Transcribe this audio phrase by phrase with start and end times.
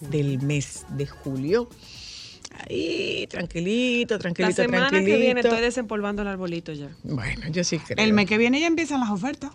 [0.00, 1.68] Del mes de julio.
[2.68, 5.18] Ahí, tranquilito, La tranquilito, semana tranquilito.
[5.18, 6.88] que viene estoy desempolvando el arbolito ya.
[7.02, 8.02] Bueno, yo sí creo.
[8.04, 9.50] El mes que viene ya empiezan las ofertas.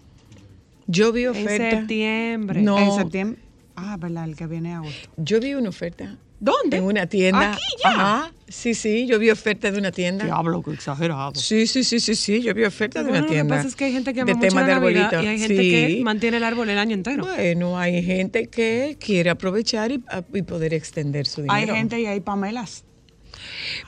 [0.88, 1.78] Yo vi En oferta.
[1.78, 2.62] septiembre.
[2.62, 2.78] No.
[2.78, 3.42] En septiembre.
[3.76, 5.10] Ah, verdad, el que viene agosto.
[5.18, 6.18] Yo vi una oferta.
[6.40, 6.78] ¿Dónde?
[6.78, 7.54] En una tienda.
[7.54, 7.90] Aquí ya.
[7.92, 8.32] Ajá.
[8.52, 10.26] Sí, sí, yo vi oferta de una tienda.
[10.26, 11.34] Diablo, que exagerado.
[11.36, 13.56] Sí, sí, sí, sí, sí, yo vi oferta de una lo que tienda.
[13.56, 15.24] pasa es que hay gente que de ama mucho la de arbolito.
[15.24, 15.70] y hay gente Sí.
[15.72, 17.24] que mantiene el árbol el año entero.
[17.26, 20.04] Bueno, hay gente que quiere aprovechar y,
[20.34, 21.74] y poder extender su dinero.
[21.74, 22.84] hay gente y hay pamelas.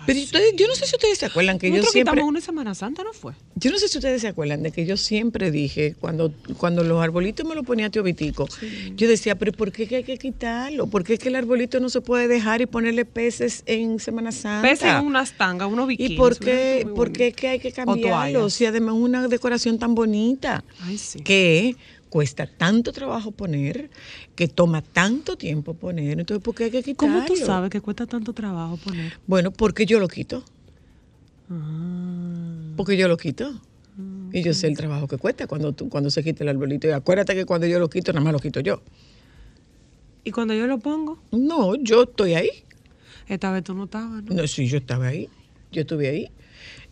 [0.06, 2.42] Pero ustedes- yo no sé si ustedes se acuerdan que yo Nosotros siempre, quitamos una
[2.42, 3.34] Semana Santa, ¿no fue?
[3.56, 7.02] yo no sé si ustedes se acuerdan de que yo siempre dije cuando cuando los
[7.02, 8.48] arbolitos me lo ponía tío Vitico,
[8.96, 10.88] yo decía, pero ¿por qué que hay que quitarlo?
[10.88, 14.32] ¿Por qué es que el arbolito no se puede dejar y ponerle peces en Semana
[14.32, 14.68] Santa?
[14.68, 16.12] Pese en unas tangas, unos bikinis.
[16.14, 18.10] ¿Y por qué, por qué es que hay que O cambiarlo?
[18.40, 18.54] toallas.
[18.54, 21.20] Si además es una decoración tan bonita Ay, sí.
[21.22, 21.76] que
[22.14, 23.90] cuesta tanto trabajo poner,
[24.36, 27.16] que toma tanto tiempo poner, entonces ¿por qué hay que quitarlo?
[27.16, 29.14] ¿Cómo tú sabes que cuesta tanto trabajo poner?
[29.26, 30.44] Bueno, porque yo lo quito.
[31.50, 32.74] Ah.
[32.78, 33.60] Porque yo lo quito.
[34.32, 36.88] Y yo sé el trabajo que cuesta cuando, tú- cuando se quita el arbolito.
[36.88, 38.84] Y acuérdate que cuando yo lo quito, nada más lo quito yo.
[40.24, 42.50] Y cuando yo lo pongo, No, yo estoy ahí.
[43.28, 44.36] esta vez tú no estabas, ¿no?
[44.36, 45.30] No, sí, yo estaba ahí.
[45.72, 46.30] Yo estuve ahí.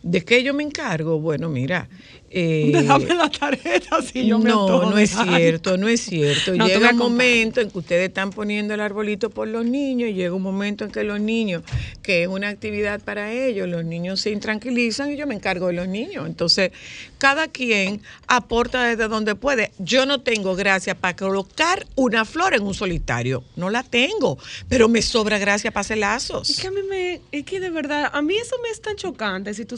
[0.02, 1.20] ¿De qué yo me encargo?
[1.20, 1.88] Bueno, mira.
[2.30, 5.36] eh, Déjame la tarjeta si yo me no, antojo no de es algo.
[5.36, 6.54] cierto, no es cierto.
[6.56, 10.14] No, llega un momento en que ustedes están poniendo el arbolito por los niños y
[10.14, 11.62] llega un momento en que los niños,
[12.02, 15.74] que es una actividad para ellos, los niños se intranquilizan y yo me encargo de
[15.74, 16.26] los niños.
[16.26, 16.72] Entonces,
[17.18, 19.70] cada quien aporta desde donde puede.
[19.78, 24.38] Yo no tengo gracia para colocar una flor en un solitario, no la tengo,
[24.68, 26.50] pero me sobra gracia para hacer lazos.
[26.50, 28.96] Es que a mí me, es que de verdad, a mí eso me es tan
[28.96, 29.76] chocante si tú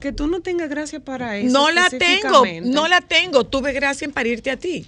[0.00, 1.52] que tú no tengas gracia para eso.
[1.52, 3.44] No la tengo, no la tengo.
[3.44, 4.86] Tuve gracia en parirte a ti.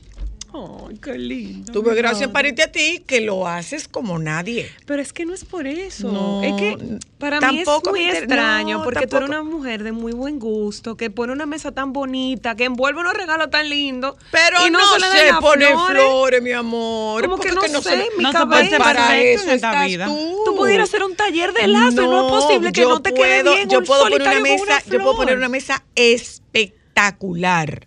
[0.53, 1.72] Ay, qué lindo.
[1.72, 4.71] Tuve gracia en parirte a ti que lo haces como nadie.
[4.87, 6.11] Pero es que no es por eso.
[6.11, 9.49] No, es que para mí es tampoco muy extraño no, porque tú eres tampoco.
[9.49, 13.15] una mujer de muy buen gusto, que pone una mesa tan bonita, que envuelve unos
[13.15, 14.16] regalos tan lindos.
[14.33, 16.03] Pero y no, se se pone flores.
[16.03, 16.43] flores.
[16.43, 17.22] mi amor.
[17.22, 19.87] Como que no es sé, le- mi no se cabeza para eso en esta estás
[19.87, 20.06] vida.
[20.06, 20.43] tú.
[20.47, 23.43] Tú pudieras hacer un taller de lazo y no es posible que no te quede
[23.43, 27.87] puedo- bien Yo un puedo poner una mesa, una yo puedo poner una mesa espectacular.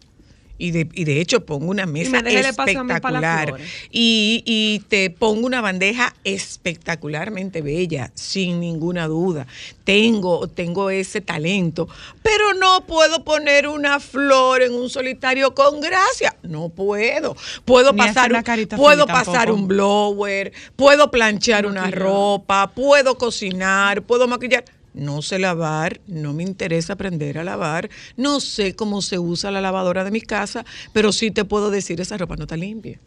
[0.57, 3.55] Y de, y de hecho pongo una mesa me las espectacular
[3.91, 9.47] y, y te pongo una bandeja espectacularmente bella, sin ninguna duda.
[9.83, 11.89] Tengo, tengo ese talento,
[12.21, 16.35] pero no puedo poner una flor en un solitario con gracia.
[16.43, 17.35] No puedo.
[17.65, 19.59] Puedo Ni pasar, carita puedo pasar tampoco.
[19.59, 24.65] un blower, puedo planchar una ropa, puedo cocinar, puedo maquillar.
[24.93, 29.59] No sé lavar, no me interesa aprender a lavar, no sé cómo se usa la
[29.61, 32.99] lavadora de mi casa, pero sí te puedo decir esa ropa no está limpia.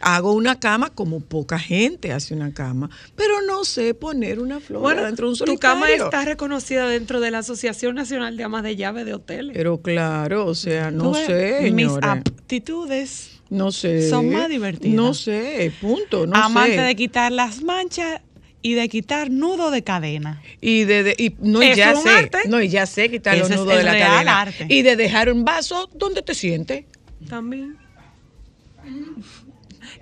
[0.00, 4.82] Hago una cama como poca gente hace una cama, pero no sé poner una flor
[4.82, 5.60] Bueno, dentro de un tu solitario.
[5.60, 9.56] cama está reconocida dentro de la Asociación Nacional de Amas de Llave de Hoteles.
[9.56, 14.08] Pero claro, o sea, no Tú sé, Mis aptitudes No sé.
[14.10, 14.94] son más divertidas.
[14.96, 16.82] No sé, punto, no amante sé.
[16.82, 18.20] de quitar las manchas
[18.64, 20.40] y de quitar nudo de cadena.
[20.62, 22.38] Y de, de- y no y ya sé, arte.
[22.48, 24.66] no y ya sé quitar los Ese nudos de la real cadena arte.
[24.70, 26.86] y de dejar un vaso donde te sientes.
[27.28, 27.76] También.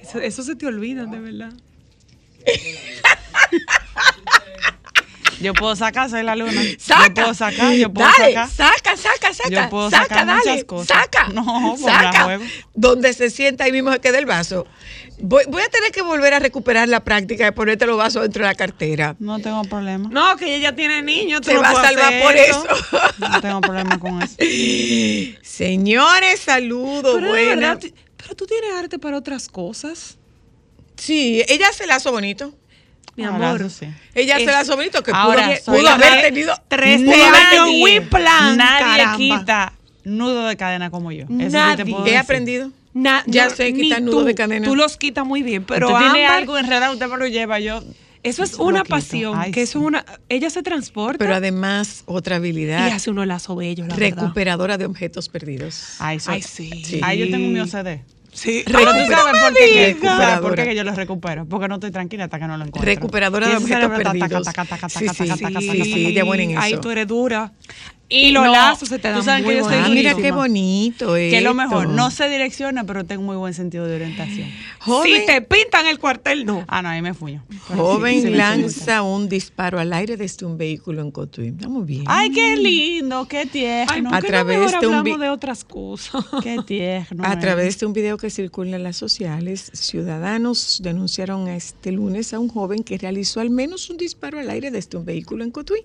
[0.01, 1.53] Eso, eso se te olvida, de verdad.
[5.41, 6.61] Yo puedo sacar, soy la luna.
[6.79, 7.09] Saca.
[7.09, 8.49] Yo puedo sacar, yo puedo dale, sacar.
[8.49, 9.49] saca, saca, saca.
[9.51, 10.87] Yo puedo saca, sacar dale, muchas cosas.
[10.99, 11.29] saca.
[11.35, 12.25] No, la saca.
[12.25, 12.45] juego.
[12.75, 14.67] Donde se sienta ahí mismo se queda el vaso.
[15.25, 18.43] Voy, voy a tener que volver a recuperar la práctica de ponerte los vasos dentro
[18.45, 19.15] de la cartera.
[19.21, 20.09] No tengo problema.
[20.11, 21.41] No, que ella tiene niños.
[21.43, 22.65] tú Se no va a salvar por eso.
[23.19, 24.35] No tengo problema con eso.
[25.43, 27.79] Señores, saludos, Pero, de buenas.
[27.81, 30.19] verdad, pero tú tienes arte para otras cosas.
[30.97, 32.53] Sí, ella se la hace bonito.
[33.17, 33.69] Mi amor.
[33.71, 33.87] sí.
[34.15, 37.25] Ella Es- se la hace bonito, que Ahora, pudo, pudo haber tenido tres de pudo
[37.25, 39.17] haber año, tenido- Whiplan, Nadie caramba.
[39.19, 39.73] quita
[40.05, 41.25] nudo de cadena como yo.
[41.25, 41.85] Eso sí te Nadie.
[41.85, 42.19] puedo He decir.
[42.19, 42.71] aprendido.
[42.95, 44.25] Na- Ya no, sé quitar nudo tú.
[44.25, 44.67] de cadena.
[44.67, 47.59] Tú los quitas muy bien, pero usted tiene Ámbar, algo enredado, usted me lo lleva.
[47.61, 47.83] Yo.
[48.23, 49.71] eso es una pasión, Ay, que sí.
[49.71, 50.05] es una...
[50.29, 54.23] Ella se transporta Pero además, otra y habilidad, hace unos lazos bellos, la verdad.
[54.23, 55.97] recuperadora de objetos perdidos.
[55.99, 56.41] Ay, sí.
[56.85, 57.01] Sí.
[57.03, 58.01] Ay, yo tengo mi OCD.
[58.33, 58.63] Sí.
[58.65, 60.27] Pero tú sabes por qué, que- Recuperadora.
[60.27, 61.45] ¿sabes por qué que yo lo recupero.
[61.47, 62.83] Porque no estoy tranquila hasta que no lo encuentro.
[62.83, 64.49] Recuperadora Y de objetos perdidos.
[64.89, 66.19] Sí, sí, sí,
[66.57, 67.53] Ahí tú eres dura.
[68.13, 69.89] Y Y los no, lazos se te tú dan sabes muy que yo soy Ah,
[69.89, 71.89] mira qué bonito Que es lo mejor.
[71.89, 74.49] No sé direcciones, pero tengo muy buen sentido de orientación.
[74.81, 76.65] Joven, Si te pintan el cuartel, no.
[76.69, 77.43] Ah, no, ahí me fuño.
[77.69, 81.49] Joven sí, sí me lanza un disparo al aire desde un vehículo en Cotuí.
[81.49, 82.05] Estamos bien.
[82.07, 83.93] Ay, qué lindo, qué tierno.
[83.93, 86.25] Ay, ¿por A través no de un de otras cosas?
[86.43, 87.25] Qué tierno.
[87.25, 87.37] A eh.
[87.39, 92.49] través de un video que circula en las sociales, ciudadanos denunciaron este lunes a un
[92.49, 95.85] joven que realizó al menos un disparo al aire desde un vehículo en Cotuí.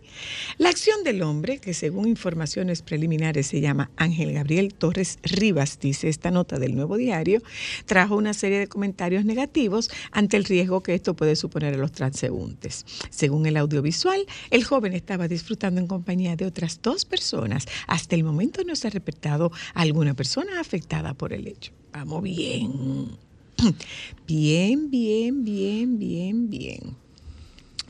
[0.57, 6.09] La acción del hombre, que según informaciones preliminares se llama Ángel Gabriel Torres Rivas, dice
[6.09, 7.43] esta nota del Nuevo Diario,
[7.85, 11.91] trajo una serie de comentarios negativos ante el riesgo que esto puede suponer a los
[11.91, 12.85] transeúntes.
[13.11, 17.67] Según el audiovisual, el joven estaba disfrutando en compañía de otras dos personas.
[17.85, 21.71] Hasta el momento no se ha reportado alguna persona afectada por el hecho.
[21.93, 23.11] Vamos bien.
[24.27, 27.06] Bien, bien, bien, bien, bien.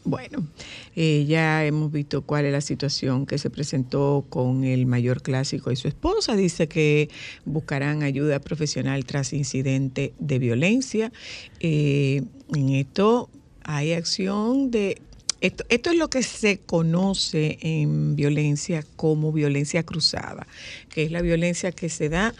[0.07, 0.47] Bueno,
[0.95, 5.69] eh, ya hemos visto cuál es la situación que se presentó con el mayor clásico
[5.69, 6.37] y su esposa.
[6.37, 7.09] Dice que
[7.43, 11.11] buscarán ayuda profesional tras incidente de violencia.
[11.59, 12.23] Eh,
[12.55, 13.29] en esto
[13.63, 15.01] hay acción de...
[15.41, 20.47] Esto, esto es lo que se conoce en violencia como violencia cruzada,
[20.89, 22.33] que es la violencia que se da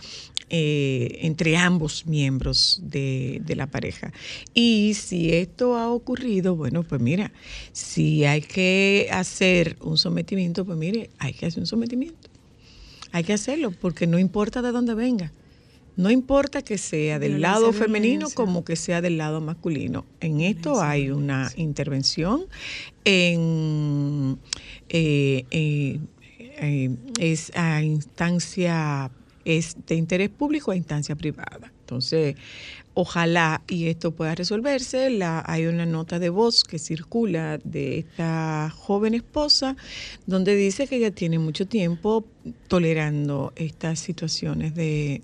[0.50, 4.14] eh, entre ambos miembros de, de la pareja.
[4.54, 7.32] Y si esto ha ocurrido, bueno, pues mira,
[7.74, 12.30] si hay que hacer un sometimiento, pues mire, hay que hacer un sometimiento.
[13.12, 15.32] Hay que hacerlo, porque no importa de dónde venga.
[15.98, 18.36] No importa que sea del Violencia, lado femenino violencia.
[18.36, 20.06] como que sea del lado masculino.
[20.20, 22.46] En esto hay una intervención
[23.04, 24.38] en
[24.90, 26.00] eh, eh,
[26.60, 29.10] eh, es a instancia
[29.48, 31.72] es de interés público a instancia privada.
[31.80, 32.36] Entonces,
[33.00, 35.20] ojalá y esto pueda resolverse.
[35.46, 39.78] Hay una nota de voz que circula de esta joven esposa
[40.26, 42.26] donde dice que ella tiene mucho tiempo
[42.68, 45.22] tolerando estas situaciones de,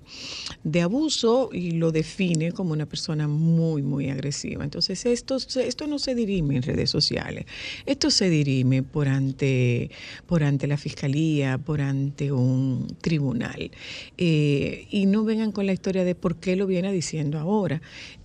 [0.62, 4.62] de abuso y lo define como una persona muy, muy agresiva.
[4.62, 7.46] Entonces, esto, esto no se dirime en redes sociales,
[7.86, 9.90] esto se dirime por ante,
[10.26, 13.70] por ante la fiscalía, por ante un tribunal.
[14.16, 17.63] Eh, y no vengan con la historia de por qué lo viene diciendo ahora.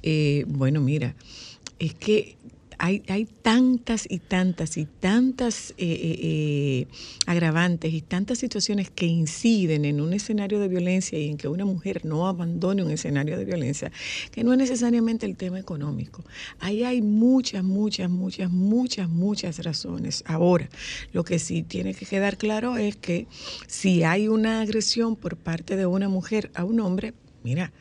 [0.03, 1.15] Eh, bueno, mira,
[1.79, 2.38] es que
[2.79, 6.88] hay, tantas y tantas y tantas eh, eh,
[7.25, 11.65] agravantes y tantas situaciones que inciden en un escenario de violencia y en que una
[11.65, 13.91] mujer no abandone un escenario de violencia,
[14.31, 16.24] que no es necesariamente el tema económico.
[16.60, 20.24] Ahí hay muchas, muchas, muchas, muchas, muchas razones.
[20.25, 20.69] Ahora,
[21.12, 23.27] lo que sí tiene que quedar claro es que
[23.67, 27.74] si hay una agresión por parte de una mujer a un hombre, mira,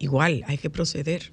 [0.00, 1.32] igual hay que proceder.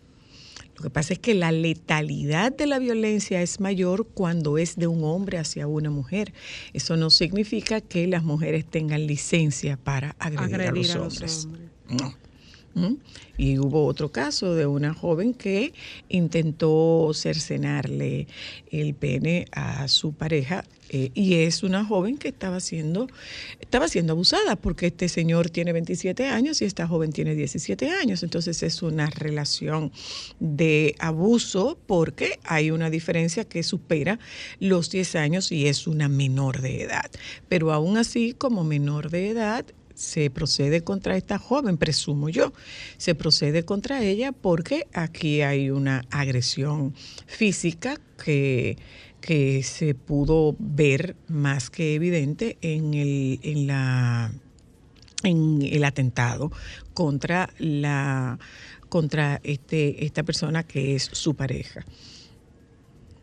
[0.75, 4.85] Lo que pasa es que la letalidad de la violencia es mayor cuando es de
[4.85, 6.33] un hombre hacia una mujer.
[6.73, 11.47] Eso no significa que las mujeres tengan licencia para agredir, Agredir a los hombres.
[11.89, 12.13] No.
[13.37, 15.73] Y hubo otro caso de una joven que
[16.09, 18.27] intentó cercenarle
[18.71, 23.07] el pene a su pareja eh, y es una joven que estaba siendo,
[23.59, 28.23] estaba siendo abusada porque este señor tiene 27 años y esta joven tiene 17 años.
[28.23, 29.91] Entonces es una relación
[30.39, 34.19] de abuso porque hay una diferencia que supera
[34.59, 37.11] los 10 años y es una menor de edad.
[37.49, 39.65] Pero aún así, como menor de edad,
[39.97, 42.53] se procede contra esta joven, presumo yo,
[42.97, 46.93] se procede contra ella porque aquí hay una agresión
[47.25, 48.77] física que,
[49.21, 54.31] que se pudo ver más que evidente en el, en la,
[55.23, 56.51] en el atentado
[56.93, 58.37] contra la
[58.89, 61.85] contra este, esta persona que es su pareja.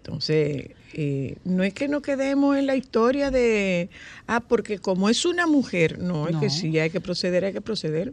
[0.04, 3.88] Entonces, eh, no es que nos quedemos en la historia de,
[4.26, 6.50] ah, porque como es una mujer, no, es que No.
[6.52, 8.12] sí, hay que proceder, hay que proceder.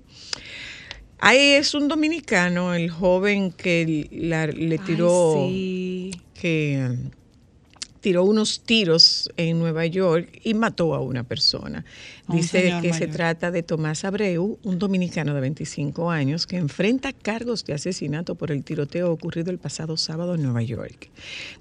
[1.19, 6.21] Ahí es un dominicano, el joven que la- le tiró, Ay, sí.
[6.39, 7.09] que um,
[8.01, 11.85] tiró unos tiros en Nueva York y mató a una persona.
[12.27, 17.13] Un Dice que se trata de Tomás Abreu, un dominicano de 25 años que enfrenta
[17.13, 21.09] cargos de asesinato por el tiroteo ocurrido el pasado sábado en Nueva York.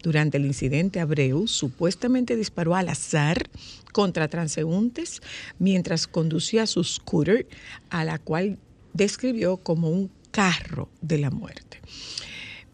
[0.02, 3.50] Durante el incidente, Abreu supuestamente disparó al azar
[3.92, 5.20] contra transeúntes
[5.58, 7.46] mientras conducía su scooter,
[7.90, 8.58] a la cual
[8.94, 11.80] describió como un carro de la muerte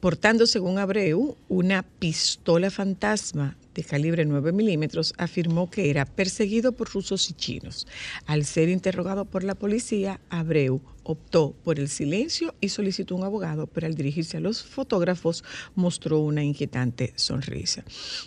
[0.06, 6.92] portando, según Abreu, una pistola fantasma de calibre 9 milímetros, afirmó que era perseguido por
[6.92, 7.88] rusos y chinos.
[8.24, 13.66] Al ser interrogado por la policía, Abreu optó por el silencio y solicitó un abogado,
[13.66, 15.44] pero al dirigirse a los fotógrafos
[15.74, 17.84] mostró una inquietante sonrisa.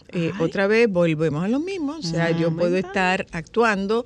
[0.09, 4.05] Eh, otra vez volvemos a lo mismo, o sea, yo puedo estar actuando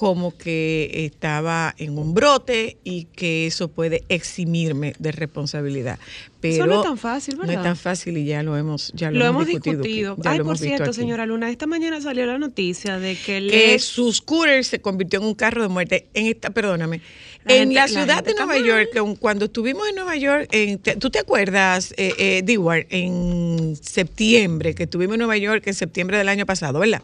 [0.00, 5.98] como que estaba en un brote y que eso puede eximirme de responsabilidad.
[6.40, 7.64] Pero Eso no es tan fácil, No es ¿verdad?
[7.64, 10.16] tan fácil y ya lo hemos, ya lo, Lo hemos discutido.
[10.24, 13.84] Ay, por cierto, señora Luna, esta mañana salió la noticia de que el que ex-
[13.84, 17.02] su scooter se convirtió en un carro de muerte en esta, perdóname,
[17.44, 18.64] La en gente- la ciudad de Nueva mal.
[18.64, 18.88] York,
[19.18, 24.84] cuando estuvimos en Nueva York, en- ¿tú te acuerdas, eh, eh, Dewar, en septiembre, que
[24.84, 27.02] estuvimos en Nueva York en septiembre del año pasado, ¿verdad?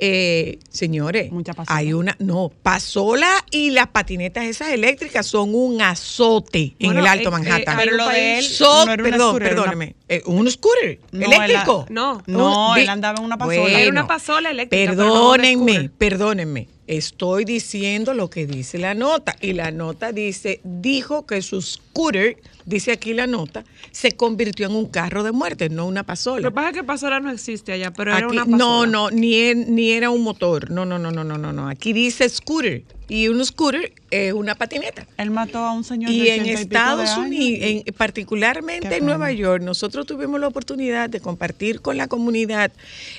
[0.00, 6.76] Eh, señores, Mucha hay una, no, pasola y las patinetas esas eléctricas son un azote
[6.78, 7.76] en el Alto eh, eh, Manhattan.
[7.76, 10.50] Pero lo de él So- no era un perdón, scooter, era una- perdóneme, eh, un
[10.50, 11.84] scooter No, eléctrico.
[11.88, 12.22] él- No.
[12.26, 13.60] No, Un- él andaba en una pasola.
[13.60, 16.68] Bueno, Era una pasola eléctrica, pero no un Perdónenme, perdónenme.
[16.86, 19.36] Estoy diciendo lo que dice la nota.
[19.40, 22.36] Y la nota dice, dijo que su scooter,
[22.68, 26.48] dice aquí la nota, se convirtió en un carro de muerte, no una Lo pasola.
[26.48, 28.58] que pasa es que pasola no existe allá, pero era Aquí- una pasola.
[28.58, 30.70] no, no, ni, ni era un motor.
[30.70, 31.68] No, no, no, no, no, no, no.
[31.68, 32.82] Aquí dice scooter.
[33.10, 35.06] Y un scooter es una patineta.
[35.16, 37.16] Él mató a un señor Y de en 80 y pico Estados.
[37.16, 39.06] Unidos, en- particularmente en.
[39.06, 42.70] Nueva York, nosotros tuvimos la oportunidad de compartir con la comunidad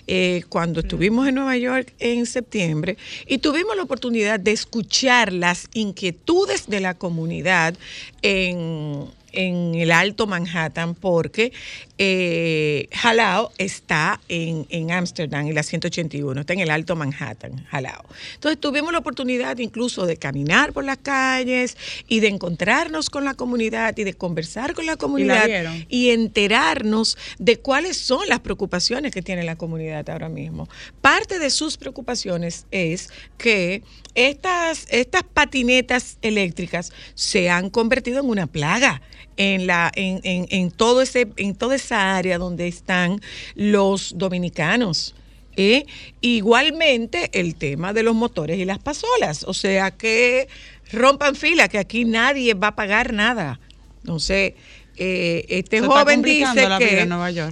[0.06, 5.68] eh, cuando estuvimos en Nueva York en septiembre y tuvimos la oportunidad de escuchar las
[5.74, 7.74] inquietudes de la comunidad
[8.22, 11.52] en, en el Alto Manhattan porque
[12.02, 18.06] eh, Jalao está en Ámsterdam, en la 181, está en el Alto Manhattan, Jalao.
[18.36, 21.76] Entonces tuvimos la oportunidad incluso de caminar por las calles
[22.08, 25.44] y de encontrarnos con la comunidad y de conversar con la comunidad
[25.90, 30.70] y enterarnos de cuáles son las preocupaciones que tiene la comunidad ahora mismo.
[31.02, 33.84] Parte de sus preocupaciones es que
[34.16, 39.02] estas, estas patinetas eléctricas se han convertido en una plaga
[39.38, 43.20] en la en, en- en todo ese en toda esa área donde están
[43.56, 45.16] los dominicanos
[45.58, 45.86] ¿eh?
[46.22, 50.48] igualmente el tema de los motores y las pasolas o sea que
[50.92, 53.60] rompan fila que aquí nadie va a pagar nada
[54.02, 54.54] entonces
[54.98, 57.08] eh, este Se está joven dice que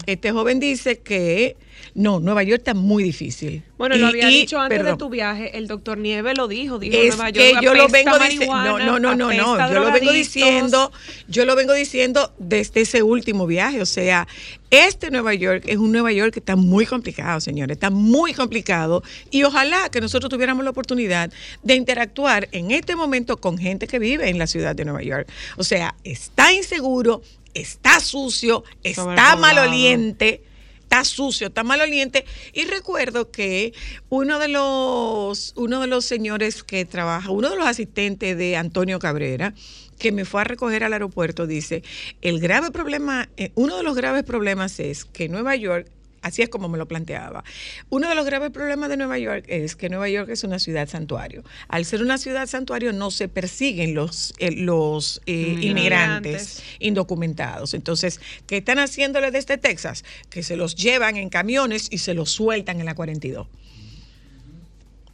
[0.06, 1.56] este joven dice que
[1.98, 3.63] no Nueva York está muy difícil.
[3.75, 6.77] Bueno, Y- lo había y- dicho antes de tu viaje, el doctor Nieve lo dijo,
[6.77, 9.80] dijo es Nueva que York yo lo vengo diciendo, no, no, no, no, no, yo
[9.80, 10.92] lo vengo diciendo,
[11.27, 14.27] yo lo vengo diciendo desde ese último viaje, o sea,
[14.70, 19.01] este Nueva York es un Nueva York que está muy complicado, señores, está muy complicado
[19.32, 23.98] y ojalá que nosotros tuviéramos la oportunidad de interactuar en este momento con gente que
[23.98, 25.27] vive en la ciudad de Nueva York.
[25.58, 27.24] O sea, está inseguro,
[27.56, 30.44] está sucio, está maloliente
[30.88, 32.24] está sucio, está maloliente.
[32.53, 33.74] Y recuerdo que
[34.08, 38.98] uno de los, uno de los señores que trabaja, uno de los asistentes de Antonio
[38.98, 39.53] Cabrera,
[40.00, 41.84] que me fue a recoger al aeropuerto, dice,
[42.22, 45.89] el grave problema, eh, uno de los graves problemas es que Nueva York
[46.22, 47.44] Así es como me lo planteaba.
[47.90, 50.88] Uno de los graves problemas de Nueva York es que Nueva York es una ciudad
[50.88, 51.44] santuario.
[51.68, 55.70] Al ser una ciudad santuario no se persiguen los, eh, los eh, Inmigrantes.
[55.70, 57.74] inmigrantes indocumentados.
[57.74, 60.04] Entonces, ¿qué están haciéndole desde Texas?
[60.30, 63.48] Que se los llevan en camiones y se los sueltan en la 42.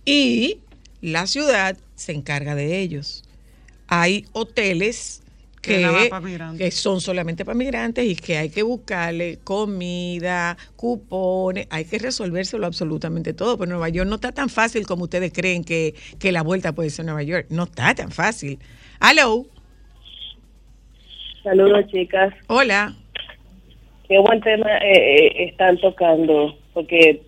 [0.06, 0.60] Y
[1.02, 3.24] la ciudad se encarga de ellos.
[3.88, 5.23] Hay hoteles
[5.64, 6.10] Que
[6.58, 12.66] que, son solamente para migrantes y que hay que buscarle comida, cupones, hay que resolvérselo
[12.66, 13.58] absolutamente todo.
[13.58, 16.90] Pero Nueva York no está tan fácil como ustedes creen que, que la vuelta puede
[16.90, 17.46] ser Nueva York.
[17.50, 18.60] No está tan fácil.
[19.02, 19.46] Hello,
[21.44, 22.34] Saludos, chicas.
[22.48, 22.94] hola.
[24.08, 26.58] Qué buen tema eh, eh, están tocando.
[26.74, 27.22] porque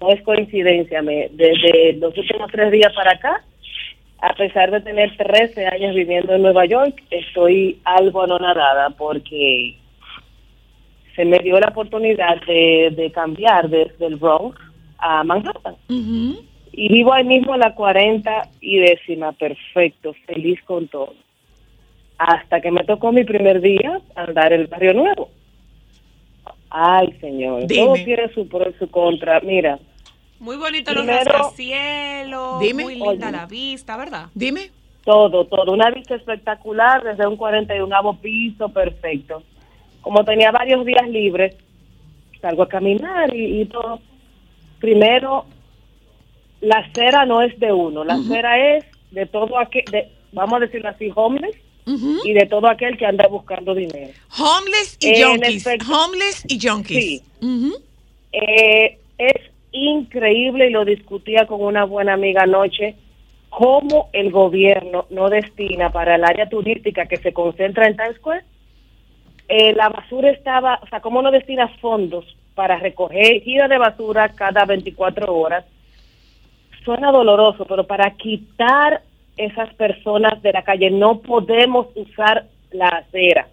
[0.00, 3.44] no es coincidencia, me, desde los últimos tres días para acá,
[4.22, 9.76] a pesar de tener 13 años viviendo en Nueva York, estoy algo anonadada porque
[11.16, 14.56] se me dio la oportunidad de, de cambiar desde el Bronx
[14.98, 15.74] a Manhattan.
[15.88, 21.14] Y vivo ahí mismo en la 40 y décima, perfecto, feliz con todo.
[22.16, 25.30] Hasta que me tocó mi primer día andar el barrio nuevo.
[26.70, 27.84] Ay, señor, Dime.
[27.84, 29.40] todo tiene su pro y su contra.
[29.40, 29.80] Mira,
[30.42, 32.82] Muy bonito los rascacielos, Dime.
[32.82, 33.30] muy linda Oye.
[33.30, 34.26] la vista, ¿verdad?
[34.34, 34.72] Dime.
[35.04, 35.72] todo, todo.
[35.72, 39.44] Una vista espectacular desde un 41 piso, perfecto.
[40.00, 41.54] Como tenía varios días libres,
[42.40, 44.00] salgo a caminar y, y todo.
[44.80, 45.46] Primero,
[46.60, 50.64] la acera no es de uno, la acera es de todo aquel, de, vamos a
[50.66, 51.56] decirlo así, homeless
[52.24, 54.12] y de todo aquel que anda buscando dinero.
[54.36, 55.66] Homeless y En junkies.
[55.88, 57.04] Homeless y junkies.
[57.04, 57.22] Sí.
[58.32, 62.94] Eh, es increíble y lo discutía con una buena amiga anoche
[63.48, 68.44] cómo el gobierno no destina para el área turística que se concentra en Times Square
[69.48, 72.24] eh, la basura estaba, o sea, cómo no destina fondos
[72.54, 75.64] para recoger gira de basura cada 24 horas.
[76.84, 79.02] Suena doloroso, pero para quitar
[79.36, 83.48] esas personas de la calle no podemos usar la acera.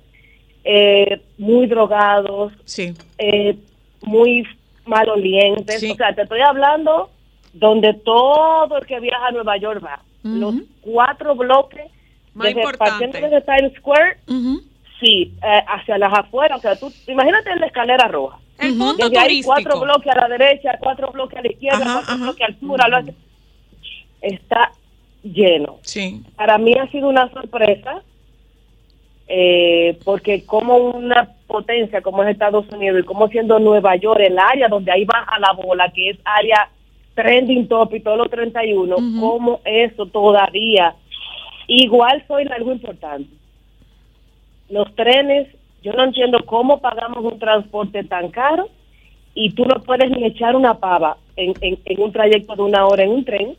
[0.63, 2.93] Eh, muy drogados, Sí.
[3.17, 3.57] eh,
[4.01, 4.45] muy
[4.85, 5.79] malolientes.
[5.79, 5.91] Sí.
[5.91, 7.09] O sea, te estoy hablando
[7.53, 10.01] donde todo el que viaja a Nueva York va.
[10.23, 11.89] Los cuatro bloques,
[12.33, 12.91] Más desde, importante.
[12.91, 14.17] partiendo desde Times Square,
[14.99, 16.57] sí, eh, hacia las afueras.
[16.59, 18.37] O sea, tú imagínate la escalera roja.
[18.59, 19.53] El punto Desde turístico.
[19.53, 22.23] cuatro bloques a la derecha, cuatro bloques a la izquierda, Ajá, cuatro ajá.
[22.23, 22.79] bloques al sur.
[22.93, 23.13] oeste.
[24.21, 24.71] Está
[25.23, 26.21] lleno Sí.
[26.35, 28.01] para mí ha sido una sorpresa
[29.27, 34.37] eh, porque como una potencia como es Estados Unidos y como siendo Nueva York el
[34.37, 36.69] área donde ahí baja la bola que es área
[37.15, 40.95] trending top y todos los 31 como eso todavía
[41.67, 43.29] igual soy algo importante.
[44.69, 45.47] Los trenes
[45.81, 48.69] yo no entiendo cómo pagamos un transporte tan caro
[49.33, 52.85] y tú no puedes ni echar una pava en, en, en un trayecto de una
[52.85, 53.57] hora en un tren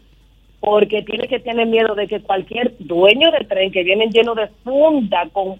[0.60, 4.48] porque tienes que tener miedo de que cualquier dueño de tren que viene lleno de
[4.62, 5.58] funda con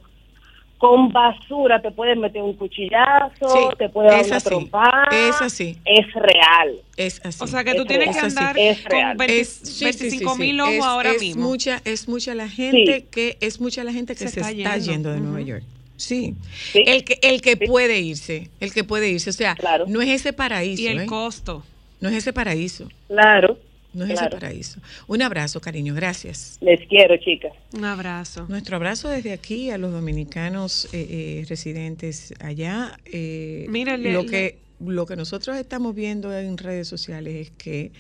[0.81, 5.09] con basura te puede meter un cuchillazo, Sí, te puede dar es una así, trompada.
[5.13, 5.77] es así.
[5.85, 6.75] Es real.
[6.97, 7.45] Es así.
[7.45, 8.19] O sea que tú Es tienes real.
[8.21, 9.17] que andar Es con real.
[9.19, 10.41] 20 Es- sí, sí, sí, 25 sí.
[10.41, 11.43] mil ojos Es- ahora es mismo.
[11.49, 13.07] Mucha, es mucha la gente Sí.
[13.11, 14.91] que es mucha la gente que se, Se está está, yendo.
[14.93, 15.65] yendo de Nueva York.
[15.99, 16.35] Sí.
[16.73, 16.83] Sí.
[16.87, 17.67] El que el que Sí.
[17.67, 19.85] puede irse, el que puede irse, o sea, Claro.
[19.87, 21.07] no es ese paraíso, y el ¿eh?
[21.07, 21.63] costo.
[22.01, 23.59] no es ese paraíso, Claro.
[23.93, 24.29] No es claro.
[24.29, 24.81] ese paraíso.
[25.07, 26.59] Un abrazo, cariño, gracias.
[26.61, 27.53] Les quiero, chicas.
[27.73, 28.47] Un abrazo.
[28.49, 32.99] Nuestro abrazo desde aquí a los dominicanos eh, eh, residentes allá.
[33.07, 33.67] eh,
[33.99, 37.93] lo que lo que nosotros estamos viendo en redes sociales es que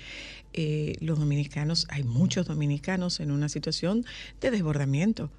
[0.52, 4.04] eh, los dominicanos, hay muchos dominicanos en una situación
[4.40, 5.30] de desbordamiento.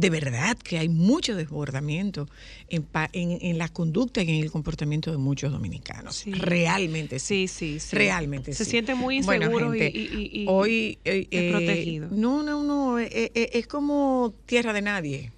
[0.00, 2.28] De verdad que hay mucho desbordamiento
[2.68, 6.14] en, pa- en, en la conducta y en el comportamiento de muchos dominicanos.
[6.16, 6.32] Sí.
[6.32, 7.48] Realmente sí.
[7.48, 7.96] Sí, sí.
[7.96, 8.70] Realmente Se sí.
[8.70, 12.98] sienten muy Bueno, inseguros y- gente, y, y- y hoy eh, eh, no, no, no.
[12.98, 15.32] eh, es como tierra de nadie.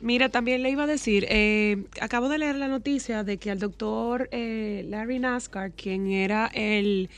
[0.00, 3.58] Mira, también le iba a decir, eh, acabo de leer la noticia de que al
[3.58, 7.10] doctor eh, Larry Nascar, quien era el,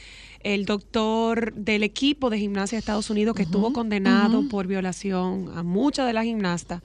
[0.55, 5.65] el doctor del equipo de gimnasia de Estados Unidos que estuvo condenado por violación a
[5.65, 6.83] muchas de las gimnastas,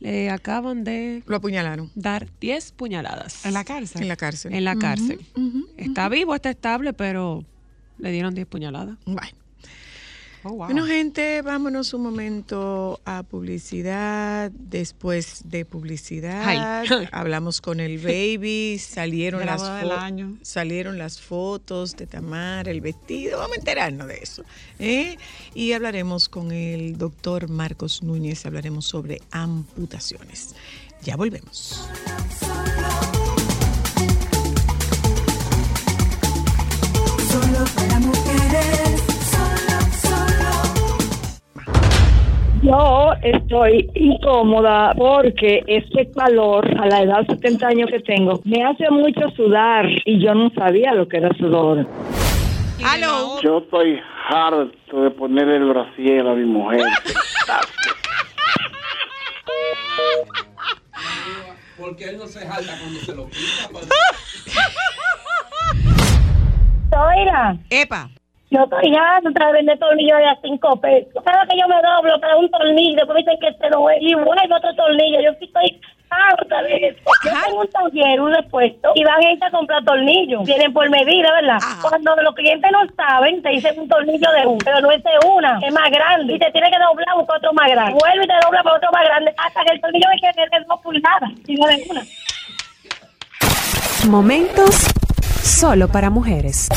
[0.00, 1.90] le acaban de Lo apuñalaron.
[1.94, 3.44] dar 10 puñaladas.
[3.44, 4.00] En la cárcel.
[4.00, 4.54] En la cárcel.
[4.54, 5.20] En la cárcel.
[5.76, 7.44] Está vivo, está estable, pero
[7.98, 8.96] le dieron 10 puñaladas.
[9.04, 9.43] Bueno.
[10.46, 10.66] Oh, wow.
[10.66, 14.50] Bueno, gente, vámonos un momento a publicidad.
[14.50, 20.36] Después de publicidad, hablamos con el baby, salieron las año.
[20.42, 24.44] salieron las fotos de Tamar, el vestido, vamos a enterarnos de eso.
[24.78, 25.16] ¿eh?
[25.54, 30.54] Y hablaremos con el doctor Marcos Núñez, hablaremos sobre amputaciones.
[31.02, 31.88] Ya volvemos.
[37.30, 38.23] Solo para
[42.64, 48.64] Yo estoy incómoda porque este calor a la edad de 70 años que tengo me
[48.64, 51.86] hace mucho sudar y yo no sabía lo que era sudor.
[52.82, 53.38] ¡Aló!
[53.42, 54.00] Yo estoy
[54.30, 56.80] harto de poner el brasier a mi mujer.
[61.78, 63.68] Porque él no se jalta cuando se lo quita.
[67.14, 68.08] Oiga, Epa.
[68.54, 71.22] Yo estoy harta de vender tornillos de a 5 pesos.
[71.24, 74.56] Cada que yo me doblo para un tornillo, después dicen que se lo y vuelvo
[74.56, 75.20] otro tornillo.
[75.20, 75.80] Yo sí estoy
[76.40, 76.96] otra vez.
[77.24, 80.44] Yo tengo un taller, un depuesto, y van a irse a comprar tornillos.
[80.44, 81.58] Tienen por medida, ¿verdad?
[81.82, 85.10] Cuando los clientes no saben, te dicen un tornillo de uno, pero no es de
[85.26, 86.34] una, es más grande.
[86.34, 87.98] Y te tiene que doblar, buscar otro más grande.
[87.98, 90.64] Vuelve y te dobla para otro más grande, hasta que el tornillo me quede de
[90.66, 92.02] dos pulgadas, y no de una.
[94.08, 94.86] Momentos
[95.42, 96.68] solo para mujeres.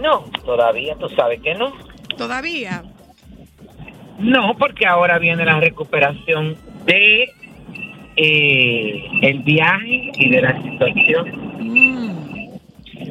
[0.00, 1.72] No, todavía tú sabes que no.
[2.16, 2.82] ¿Todavía?
[4.18, 7.28] No, porque ahora viene la recuperación de
[8.16, 11.50] eh, el viaje y de la situación.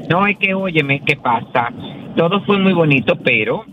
[0.10, 1.72] No, es que, óyeme, ¿qué pasa?
[2.16, 3.64] Todo fue muy bonito, pero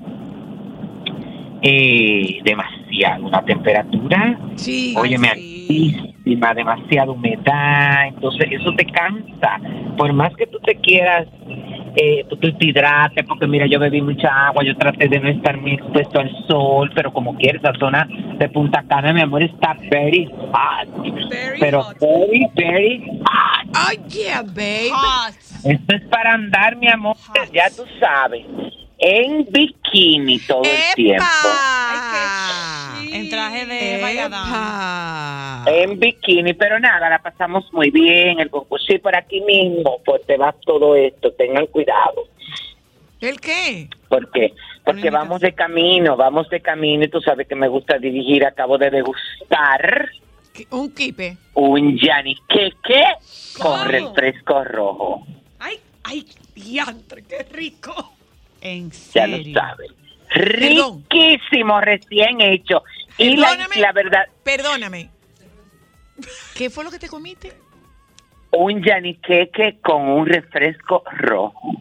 [1.63, 2.76] eh, demasiado,
[3.21, 4.95] una temperatura, Sí.
[4.97, 9.61] óyeme, altísima, demasiada humedad, entonces eso te cansa.
[9.97, 11.27] Por más que tú te quieras,
[11.97, 15.59] eh, tú, te hidrates, porque mira, yo bebí mucha agua, yo traté de no estar
[15.59, 18.07] muy expuesto al sol, pero como quieras, esa zona
[18.39, 20.89] de Punta Cana, mi amor, está very hot.
[21.59, 23.67] pero very, very hot.
[23.75, 24.91] Oh, yeah, babe.
[25.65, 27.17] Esto es para andar, mi amor,
[27.53, 28.45] ya tú sabes,
[28.99, 31.25] en bikini todo el tiempo.
[33.13, 35.65] En traje de bailadama.
[35.67, 38.41] En bikini, pero nada, la pasamos muy bien.
[38.41, 38.51] El
[38.87, 41.33] sí por aquí mismo, pues te va todo esto.
[41.33, 42.25] Tengan cuidado.
[43.21, 43.89] ¿El qué?
[44.09, 44.53] ¿Por qué?
[44.85, 48.45] Porque vamos de camino, vamos de camino y tú sabes que me gusta dirigir.
[48.45, 50.11] Acabo de degustar
[50.71, 51.37] Un kipe.
[51.55, 53.05] un yaniqueque
[53.61, 55.27] con refresco rojo.
[55.59, 58.16] Ay, ay, diantre, qué rico.
[58.67, 59.91] En Ya lo sabes.
[60.31, 62.83] Riquísimo, recién hecho.
[63.17, 65.09] Y la, verdad, Perdóname.
[66.55, 67.53] ¿Qué fue lo que te comiste?
[68.53, 71.73] un yaniqueque con un refresco rojo.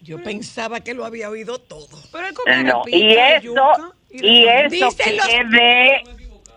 [0.00, 1.88] Yo pensaba que lo había oído todo.
[2.12, 2.28] Pero
[2.62, 6.04] No, y eso, y eso que los- quede,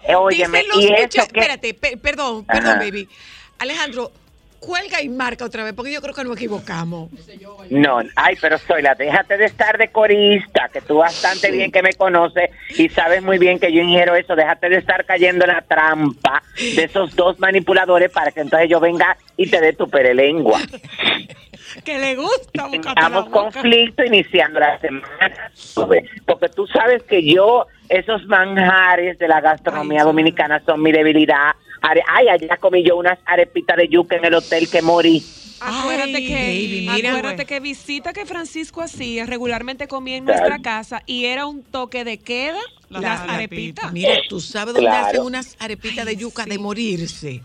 [0.03, 2.79] eh, óyeme, Dicen los y muchachos- eso que, Espérate, pe- perdón, perdón, Ajá.
[2.79, 3.09] baby.
[3.57, 4.11] Alejandro,
[4.59, 7.09] cuelga y marca otra vez, porque yo creo que nos equivocamos.
[7.69, 11.93] no, ay, pero Zoila, déjate de estar de corista, que tú bastante bien que me
[11.93, 15.61] conoces y sabes muy bien que yo ingiero eso, déjate de estar cayendo en la
[15.61, 20.59] trampa de esos dos manipuladores para que entonces yo venga y te dé tu perelengua.
[21.83, 25.51] Que le gusta Tengamos conflicto iniciando la semana,
[26.25, 31.55] porque tú sabes que yo, esos manjares de la gastronomía dominicana son mi debilidad.
[31.81, 35.23] Are- Ay, allá comí yo unas arepitas de yuca en el hotel que morí.
[35.59, 40.39] Acuérdate que, baby, mira, acuérdate que visita que Francisco hacía regularmente comía en Claro.
[40.41, 42.59] nuestra casa y era un toque de queda
[42.89, 43.91] las, Las arepitas.
[43.91, 45.07] Mira, tú sabes dónde Claro.
[45.07, 47.41] hacen unas arepitas de yuca de morirse,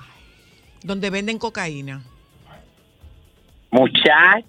[0.83, 2.03] donde venden cocaína.
[3.71, 4.45] Muchacha.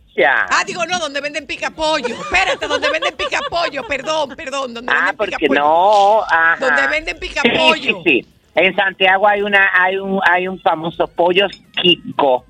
[0.50, 2.08] Ah, digo, no, donde venden picapollo.
[2.08, 5.62] Espérate, donde venden picapollo, perdón, perdón, donde Ah, venden porque picapollo.
[5.62, 6.58] no, ajá.
[6.60, 8.02] Donde venden picapollo.
[8.04, 8.28] Sí, sí, sí.
[8.56, 11.48] En Santiago hay una, hay un, hay un famoso pollo
[11.82, 12.46] Kiko,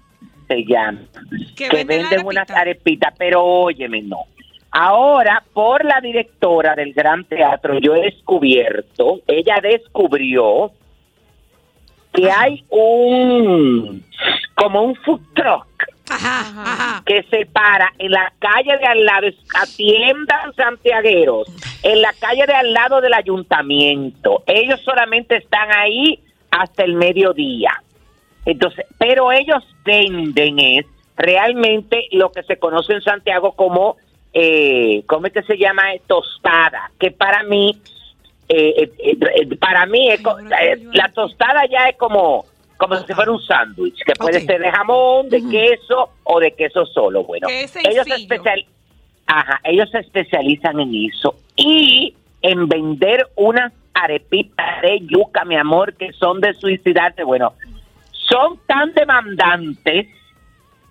[0.47, 0.99] se llama,
[1.55, 4.25] Que que venden unas arepitas, pero óyeme, no.
[4.71, 10.71] Ahora, por la directora del Gran Teatro, yo he descubierto, ella descubrió
[12.11, 14.03] que hay un,
[14.55, 15.67] como un food truck
[17.05, 19.27] que se para en la calle de al lado,
[19.61, 21.47] atiendan santiagueros,
[21.83, 24.43] en la calle de al lado del ayuntamiento.
[24.45, 26.19] Ellos solamente están ahí
[26.51, 27.81] hasta el mediodía.
[28.45, 33.97] Entonces, pero ellos venden es realmente lo que se conoce en Santiago como,
[34.33, 35.83] eh, ¿cómo es que se llama?
[36.07, 37.77] Tostada, que para mí,
[38.49, 42.45] eh, eh, eh, para mí, es eh, la tostada ya es como,
[42.87, 46.85] como si fuera un sándwich, que puede ser de jamón, de queso o de queso
[46.85, 47.23] solo.
[47.23, 47.47] Bueno,
[47.89, 48.65] ellos se, especial-
[49.25, 55.93] Ajá, ellos se especializan en eso y en vender unas arepitas de yuca, mi amor,
[55.93, 57.23] que son de suicidarse.
[57.23, 57.53] Bueno,
[58.11, 60.07] son tan demandantes,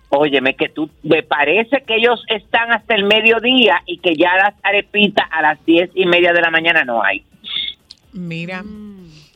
[0.09, 4.55] óyeme, que tú, me parece que ellos están hasta el mediodía y que ya las
[4.63, 7.23] arepitas a las diez y media de la mañana no hay.
[8.13, 8.63] Mira,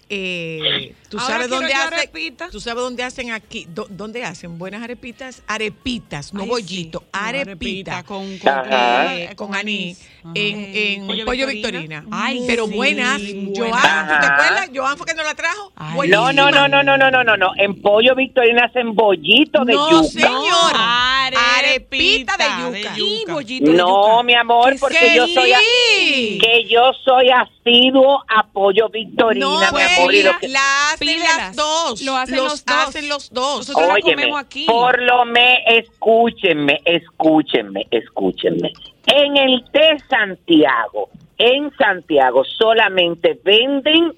[0.09, 2.09] eh, ¿tú, Ahora sabes dónde hacen.
[2.51, 3.67] ¿Tú sabes dónde hacen aquí?
[3.73, 5.43] dó- ¿Dónde hacen buenas arepitas?
[5.47, 7.05] Arepitas, no Ay, bollito, sí.
[7.11, 7.97] arepita.
[7.97, 9.99] arepita con- con- eh, con anís.
[10.35, 11.79] En, en Pollo Pollo, Victorina.
[12.01, 12.05] Victorina.
[12.11, 13.21] Ay, pero sí, buenas.
[13.21, 13.81] buenas.
[13.81, 14.69] Joan, ¿tú te acuerdas?
[14.75, 15.71] Joan fue que nos la trajo.
[16.07, 17.51] No, no, no, no, no, no, no, no, no.
[17.57, 20.07] En Pollo Victorina hacen bollito de No, yuca.
[20.09, 20.73] señor.
[20.75, 22.93] Arepita Arepita de yuca.
[22.97, 24.23] Y bollito de No, yuca.
[24.23, 29.59] mi amor, Que porque yo soy a- que yo soy asiduo a Pollo Victorina, No,
[29.59, 32.01] mi amor, y Bella, lo que- la hacen las dos.
[32.01, 32.77] Lo hacen los dos.
[32.87, 33.67] hacen los dos.
[33.69, 34.65] Nosotros la comemos aquí.
[34.65, 38.71] por lo me, escúchenme, escúchenme, escúchenme.
[39.07, 44.13] En el de Santiago, en Santiago solamente venden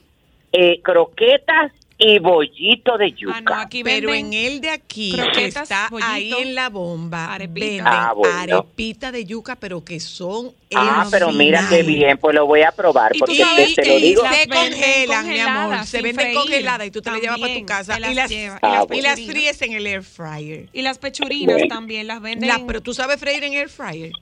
[0.52, 1.72] eh, croquetas
[2.02, 3.36] y bollito de yuca.
[3.38, 6.70] Ah, no, aquí Pero venden en el de aquí, que está ahí bollito, en la
[6.70, 7.66] bomba, arepita.
[7.66, 8.36] venden Ah, bueno.
[8.58, 11.86] arepita de yuca, pero que son Ah, el pero mira qué final.
[11.96, 14.24] bien, pues lo voy a probar, porque te, te lo que digo.
[14.24, 17.40] las se venden congelan, mi amor, congeladas, se venden congeladas y tú te las llevas
[17.40, 18.60] para tu casa te y las las, llevas.
[18.62, 18.96] Ah, Y las bueno.
[19.00, 19.36] y las pechurinas.
[19.36, 20.70] fríes en el air fryer.
[20.72, 21.68] Y las pechurinas Bueno.
[21.76, 22.48] también las venden.
[22.48, 24.14] La- pero tú sabes freír en air fryer.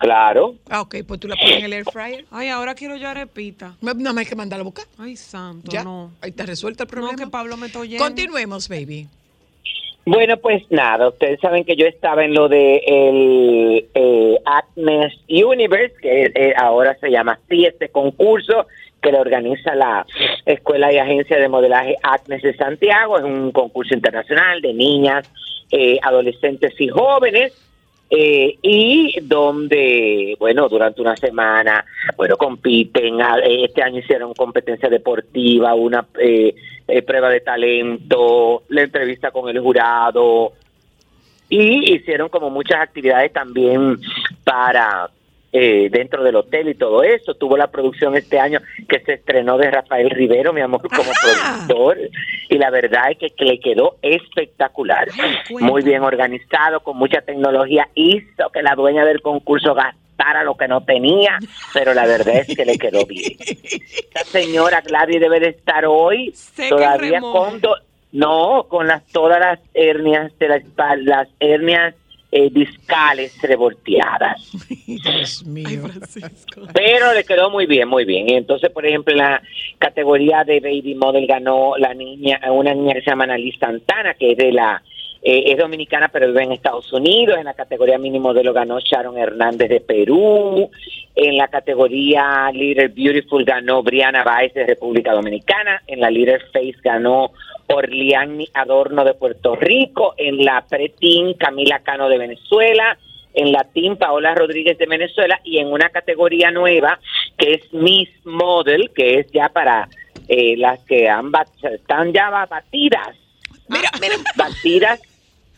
[0.00, 0.54] Claro.
[0.70, 2.24] Ah, ok, pues tú la pones en el air fryer.
[2.30, 3.76] Ay, ahora quiero yo arepita.
[3.82, 4.86] No, no me hay que mandarla a buscar.
[4.98, 6.10] Ay, santo, Ya, no.
[6.22, 7.16] ahí está resuelto el No, problema.
[7.22, 8.02] que Pablo me está oyendo.
[8.02, 9.06] Continuemos, baby.
[10.06, 15.94] Bueno, pues nada, ustedes saben que yo estaba en lo de el eh, Agnes Universe,
[16.00, 18.66] que eh, ahora se llama así este concurso
[19.02, 20.06] que lo organiza la
[20.46, 23.18] Escuela y Agencia de Modelaje Agnes de Santiago.
[23.18, 25.30] Es un concurso internacional de niñas,
[25.70, 27.52] eh, adolescentes y jóvenes.
[28.10, 31.84] Eh, y donde, bueno, durante una semana,
[32.16, 36.54] bueno, compiten, ah, eh, este año hicieron competencia deportiva, una eh,
[36.88, 40.52] eh, prueba de talento, la entrevista con el jurado,
[41.48, 43.98] y hicieron como muchas actividades también
[44.42, 45.08] para
[45.52, 47.34] eh, dentro del hotel y todo eso.
[47.34, 51.66] Tuvo la producción este año que se estrenó de Rafael Rivero, mi amor, como Ajá.
[51.66, 51.98] productor,
[52.48, 55.08] y la verdad es que, que le quedó espectacular.
[55.20, 55.56] Ay.
[55.60, 60.68] Muy bien organizado, con mucha tecnología, hizo que la dueña del concurso gastara lo que
[60.68, 61.38] no tenía,
[61.72, 63.36] pero la verdad es que le quedó bien.
[63.40, 66.34] Esta señora Gladys debe de estar hoy
[66.68, 67.76] todavía con do-
[68.12, 71.94] no, con las todas las hernias de la espalda, las hernias
[72.32, 74.50] eh, discales revolteadas.
[74.86, 75.82] Dios mío.
[76.72, 78.30] Pero le quedó muy bien, muy bien.
[78.30, 79.42] Y entonces, por ejemplo, en la
[79.78, 84.32] categoría de Baby Model ganó la niña, una niña que se llama Annalise Santana, que
[84.32, 84.82] es de la
[85.22, 87.38] eh, es dominicana pero vive en Estados Unidos.
[87.38, 90.70] En la categoría mini modelo ganó Sharon Hernández de Perú.
[91.14, 95.82] En la categoría Little Beautiful ganó Brianna Baez de República Dominicana.
[95.86, 97.32] En la Little Face ganó
[97.74, 100.14] Orliani Adorno de Puerto Rico.
[100.16, 102.96] En la Preteen Camila Cano de Venezuela
[103.32, 106.98] en la Team Paola Rodríguez de Venezuela y en una categoría nueva
[107.38, 109.88] que es Miss Model, que es ya para
[110.26, 113.16] eh, las que han bat- están ya batidas,
[113.68, 114.16] Mira, mira.
[114.36, 115.00] batidas,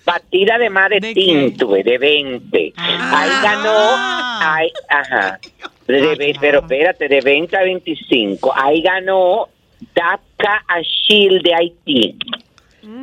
[0.05, 2.73] batida de más de, ¿De de 20.
[2.77, 3.95] Ahí ganó,
[4.43, 5.39] ahí, ajá,
[5.87, 8.53] de pero espérate, de 20 a 25.
[8.55, 9.49] Ahí ganó
[9.95, 12.17] Dapka Ashil de Haití.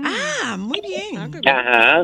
[0.04, 1.18] Ah, muy bien.
[1.48, 2.04] Ajá.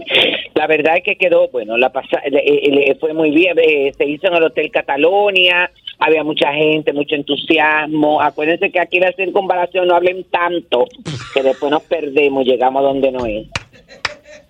[0.53, 3.57] La verdad es que quedó, bueno, la pasa, le- le- le fue muy bien.
[3.59, 8.21] eh, se hizo en el Hotel Catalonia, había mucha gente, mucho entusiasmo.
[8.21, 10.85] Acuérdense que aquí la circunvalación no hablen tanto,
[11.33, 13.47] que después nos perdemos, llegamos a donde no es.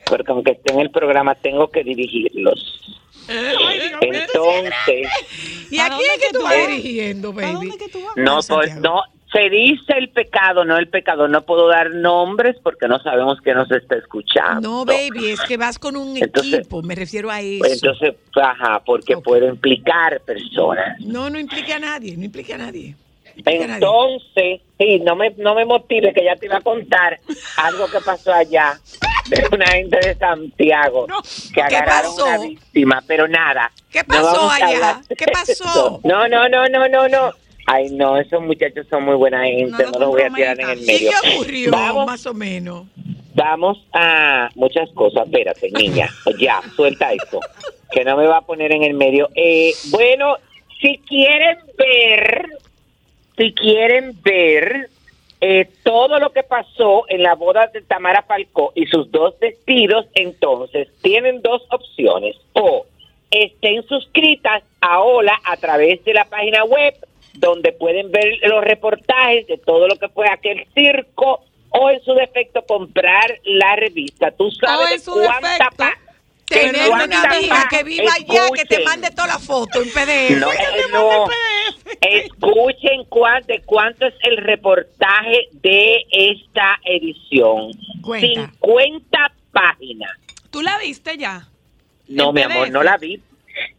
[0.06, 2.82] Porque aunque esté en el programa, tengo que dirigirlos.
[4.02, 5.08] Entonces,
[5.72, 7.70] ¿Y a ¿Para quién es que tú vas dirigiendo, ¿Para baby?
[7.70, 8.16] dónde que tú vas?
[8.18, 9.02] no, pues no,
[9.36, 11.28] se dice el pecado, no el pecado.
[11.28, 14.62] No puedo dar nombres porque no sabemos que nos está escuchando.
[14.70, 17.60] No, baby, es que vas con un Entonces- equipo, me refiero a eso.
[17.60, 21.00] Pues Entonces, ajá, porque puedo implicar personas.
[21.02, 22.96] No, no implica a nadie, no implica a nadie.
[23.46, 23.52] A.
[23.52, 27.20] Entonces, sí, no me, no me motive que ya te iba a contar
[27.58, 28.80] algo que pasó allá
[29.28, 32.26] de una gente de Santiago No, que ¿qué agarraron pasó?
[32.28, 33.72] una víctima, pero nada.
[33.92, 35.02] ¿Qué pasó allá?
[35.18, 35.52] ¿Qué pasó?
[35.52, 36.00] eso.
[36.06, 37.32] No, no, no, no, no, no.
[37.66, 40.60] Ay, no, esos muchachos son muy buena gente, No no, lo los voy a tirar
[40.60, 40.84] en el comprometas.
[40.84, 41.12] ¿Y medio.
[41.22, 42.86] qué ocurrió, Vamos, más o menos?
[43.36, 45.26] vamos a muchas cosas.
[45.26, 47.40] Espérate, niña, ya, suelta esto,
[47.92, 49.30] que no me va a poner en el medio.
[49.36, 50.38] Eh, bueno,
[50.82, 52.50] si quieren ver,
[53.38, 54.90] si quieren ver
[55.42, 60.08] eh, todo lo que pasó en la boda de Tamara Falcó y sus dos vestidos,
[60.16, 62.38] entonces tienen dos opciones.
[62.54, 62.86] O
[63.30, 66.94] estén suscritas a Hola a través de la página web,
[67.38, 72.14] donde pueden ver los reportajes de todo lo que fue aquel circo, o en su
[72.14, 74.32] defecto comprar la revista.
[74.32, 76.06] Tú sabes O en de su cuánta defecto,
[76.46, 78.84] Tener una amiga que viva allá, que te escuchen.
[78.84, 80.40] mande toda la foto en PDF.
[80.40, 80.58] No, eh,
[80.92, 81.26] no.
[82.02, 83.08] Escuchen
[83.48, 87.72] de cuánto es el reportaje de esta edición.
[88.02, 88.52] Cuenta.
[88.62, 90.12] 50 páginas.
[90.52, 91.48] ¿Tú la viste ya?
[92.08, 93.20] No, ¿En mi amor, no la vi.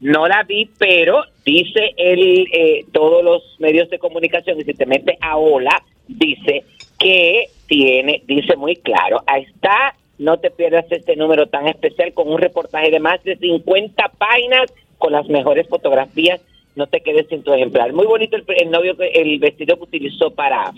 [0.01, 4.87] No la vi, pero dice el, eh, todos los medios de comunicación, y si te
[4.87, 6.65] metes a Hola, dice
[6.99, 12.29] que tiene, dice muy claro, ahí está, no te pierdas este número tan especial con
[12.29, 16.41] un reportaje de más de 50 páginas con las mejores fotografías.
[16.75, 17.93] No te quedes sin tu ejemplar.
[17.93, 20.73] Muy bonito el, el novio, el vestido que utilizó para...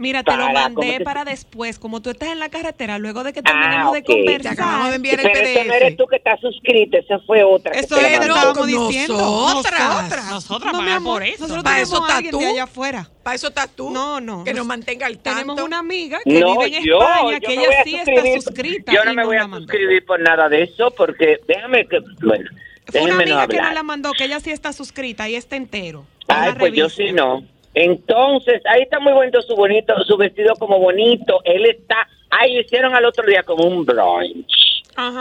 [0.00, 2.98] Mira, te lo Para, ¿cómo mandé que- para después, como tú estás en la carretera,
[2.98, 4.06] luego de que Ah, terminemos de ok.
[4.06, 4.56] conversar.
[4.56, 7.72] Pero eso no eres tú que estás suscrita, esa fue otra.
[7.72, 9.14] Eso te es lo que estábamos diciendo.
[9.18, 10.30] Nosotras.
[10.30, 12.38] Nosotras, No, amor, Nosotros Para tenemos eso alguien tú.
[12.38, 13.10] de allá afuera.
[13.22, 13.90] Para eso estás tú.
[13.90, 14.42] No, no.
[14.42, 15.40] Que nos mantenga al tanto.
[15.40, 17.94] Tenemos una amiga que No, vive en yo, España, yo que ella voy a sí
[17.96, 18.42] está suscribir.
[18.42, 18.92] suscrita.
[18.94, 22.48] Yo no me voy a suscribir por nada de eso porque déjame que, bueno,
[22.86, 25.36] Fue una déjenme no amiga que nos la mandó, que ella sí está suscrita y
[25.36, 26.06] está entero.
[26.26, 27.44] Ay, pues yo sí no.
[27.74, 31.40] Entonces, ahí está muy bonito su bonito, su vestido como bonito.
[31.44, 34.60] Él está, ahí lo hicieron al otro día como un brunch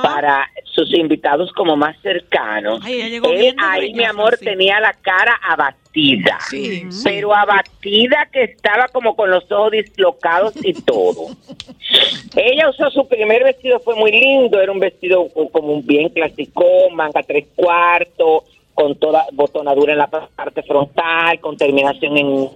[0.01, 2.81] para sus invitados como más cercanos.
[2.83, 4.45] Ay, Él bien ahí, mi amor, sí.
[4.45, 6.37] tenía la cara abatida.
[7.03, 11.27] Pero abatida que estaba como con los ojos dislocados y todo.
[12.35, 16.63] Ella usó su primer vestido, fue muy lindo, era un vestido como un bien clásico,
[16.91, 18.43] manga tres cuartos,
[18.79, 22.49] con toda botonadura en la parte frontal, con terminación en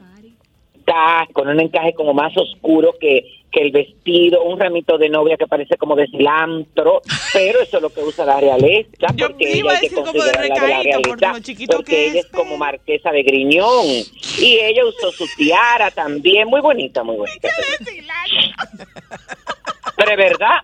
[1.34, 5.48] con un encaje como más oscuro que, que el vestido, un ramito de novia que
[5.48, 7.02] parece como de cilantro,
[7.34, 10.12] pero eso es lo que usa la realeza, porque iba ella a hay que como
[10.14, 13.12] de considerarla de la recaído, por realeza, lo chiquito porque que ella es como marquesa
[13.12, 13.86] de Griñón,
[14.40, 17.50] y ella usó su tiara también, muy bonita, muy bonita.
[19.98, 20.62] Pero es verdad.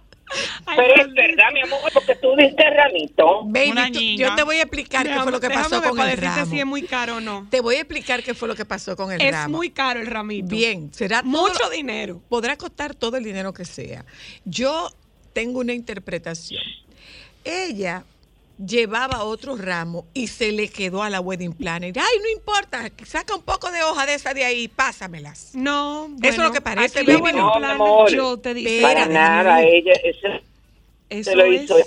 [0.76, 3.44] Pero es verdad, mi amor, porque tú diste ramito.
[3.46, 6.46] Baby, tú- yo te voy a explicar qué fue lo que pasó con el ramo.
[6.46, 7.48] si es muy caro o no.
[7.50, 9.58] Te voy a explicar qué fue lo que pasó con el Es ramo.
[9.58, 10.48] muy caro el ramito.
[10.50, 12.22] Bien, será todo Mucho dinero.
[12.30, 14.06] Podrá costar todo el dinero que sea.
[14.46, 14.90] Yo
[15.34, 16.62] tengo una interpretación.
[17.44, 18.04] Ella
[18.64, 21.94] llevaba otro ramo y se le quedó a la wedding planner.
[21.98, 25.52] Ay, no importa, saca un poco de hoja de esa de ahí y pásamelas.
[25.54, 28.82] No, Eso es lo que parece, la wedding No, planner, mi amor, yo te digo.
[28.82, 30.28] Para nada, ella, eso,
[31.10, 31.78] Eso se lo es- hizo.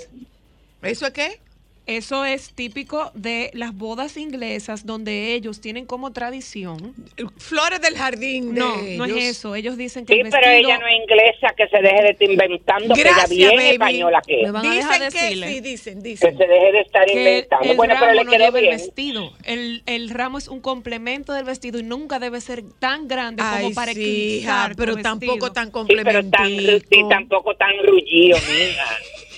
[0.81, 1.39] ¿Eso es qué?
[1.85, 6.93] Eso es típico de las bodas inglesas donde ellos tienen como tradición.
[7.37, 8.53] Flores del jardín.
[8.55, 9.53] de no, no es eso.
[9.55, 12.29] Ellos dicen que Sí, el pero ella no es inglesa, que se deje de estar
[12.31, 13.69] inventando, Gracias, que ella bien baby.
[13.73, 14.43] española que es.
[14.43, 16.37] Me van a dejar Dicen que decirle sí, dicen, Que dicen.
[16.37, 17.69] se deje de estar que inventando.
[17.71, 19.33] el Bueno, pero le no quedó lleva el vestido.
[19.43, 23.63] El, el ramo es un complemento del vestido y nunca debe ser tan grande Ay,
[23.63, 25.19] como para sí, eclipsar hija, pero vestido.
[25.19, 28.85] tampoco tan Sí, pero tan, sí, tampoco tan rullido, mija.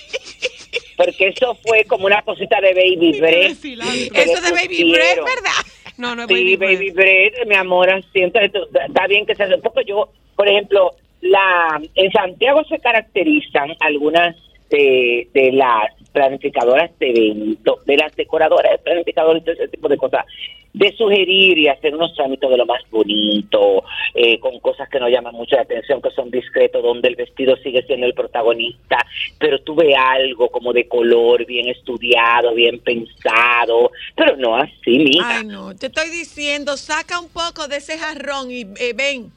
[0.96, 5.24] Porque eso fue como una cosita de baby que Eso de baby pusieron.
[5.24, 5.62] ¿verdad?
[5.98, 7.34] No, no es Sí, baby baby, breath.
[7.34, 8.50] bread, mi amor, así, entonces
[8.86, 9.58] está bien que se hace.
[9.58, 14.36] Porque yo, por ejemplo, la en Santiago se caracterizan algunas
[14.70, 19.98] de, de las planificadoras de eventos, de las decoradoras, de planificadores, todo ese tipo de
[19.98, 20.24] cosas,
[20.72, 25.10] de sugerir y hacer unos trámites de lo más bonito, eh, con cosas que no
[25.10, 28.96] llaman mucho la atención, que son discretos, donde el vestido sigue siendo el protagonista,
[29.38, 35.40] pero tú ves algo como de color, bien estudiado, bien pensado, pero no así, mija.
[35.40, 39.30] Ay, no, te estoy diciendo, saca un poco de ese jarrón y eh, ven,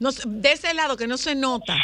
[0.00, 1.76] de ese lado que no se nota.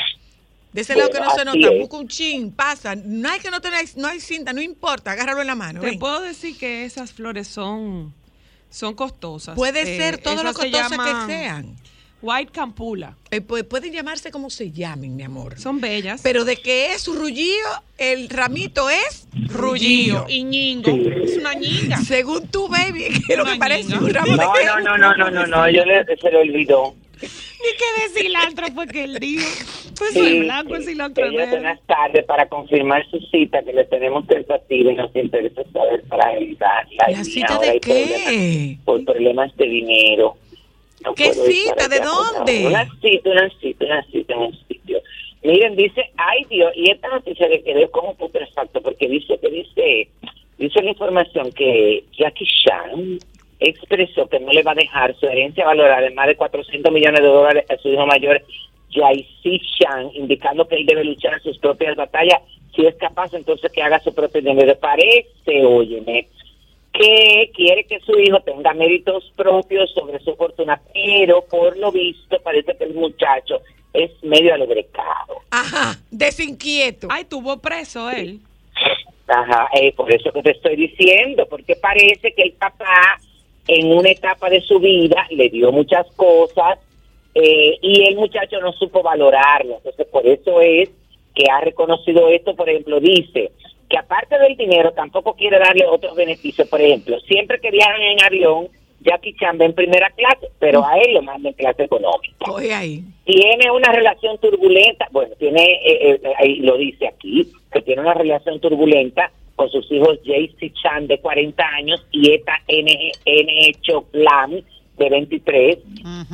[0.74, 1.80] De ese lado que no se nota, es.
[1.80, 2.94] busca un chin, pasa.
[2.96, 5.80] No hay que no tener, no hay cinta, no importa, agárralo en la mano.
[5.80, 5.98] Te ven.
[6.00, 8.12] puedo decir que esas flores son,
[8.70, 9.54] son costosas.
[9.54, 11.76] Puede Eh, ser todo lo esas se costosas llaman que sean.
[12.22, 13.16] White Campula.
[13.30, 15.60] Eh, pu- pueden llamarse como se llamen, mi amor.
[15.60, 16.22] Son bellas.
[16.22, 17.52] Pero de que es rullío,
[17.98, 20.24] el ramito es rullío.
[20.28, 20.90] y ñingo.
[20.90, 21.98] Es una ñinga.
[21.98, 23.98] Según tú, baby, que es lo que Una parece ñinga.
[24.00, 26.94] un ramo No, de no, no, no, no, no, no, yo le, se lo olvidó.
[27.64, 29.46] Ni que de cilantro fue que él dijo.
[29.96, 30.84] Pues Sí, soy blanco, sí.
[30.84, 36.02] cilantro buenas tardes para confirmar su cita que le tenemos tentativa y nos interesa saber
[36.04, 36.86] para ayudar.
[37.08, 38.76] ¿La cita de qué?
[38.84, 40.36] Por problemas de dinero.
[41.04, 41.88] No ¿Qué cita?
[41.88, 42.66] ¿De allá, dónde?
[42.66, 45.00] Una cita, una cita, una cita en un sitio.
[45.42, 50.08] Miren, dice, ay Dios, y esta noticia le quedé como putrefacto porque dice que dice,
[50.58, 53.18] dice la información que Jackie Chan
[53.60, 57.20] expresó que no le va a dejar su herencia valorada en más de 400 millones
[57.20, 58.42] de dólares a su hijo mayor,
[58.90, 62.40] Jaicy Chan, indicando que él debe luchar sus propias batallas.
[62.74, 64.76] Si es capaz, entonces que haga su propio dinero.
[64.78, 66.28] Parece, óyeme,
[66.92, 72.40] que quiere que su hijo tenga méritos propios sobre su fortuna, pero por lo visto
[72.42, 73.60] parece que el muchacho
[73.92, 75.42] es medio alebrecado.
[75.50, 77.08] Ajá, desinquieto.
[77.10, 78.40] Ay, tuvo preso él.
[79.26, 83.18] Ajá, eh, por eso que te estoy diciendo, porque parece que el papá
[83.66, 86.78] en una etapa de su vida le dio muchas cosas
[87.34, 89.76] eh, y el muchacho no supo valorarlo.
[89.76, 90.90] Entonces, por eso es
[91.34, 93.50] que ha reconocido esto, por ejemplo, dice
[93.88, 96.68] que aparte del dinero tampoco quiere darle otros beneficios.
[96.68, 98.68] Por ejemplo, siempre que viajan en avión,
[99.00, 102.50] Jackie Chan va en primera clase, pero a él lo manda en clase económica.
[102.50, 103.04] Oye ahí.
[103.24, 108.14] Tiene una relación turbulenta, bueno, tiene, eh, eh, ahí lo dice aquí, que tiene una
[108.14, 114.52] relación turbulenta con sus hijos JC Chan de 40 años y esta N, N Choplam
[114.96, 115.78] de 23.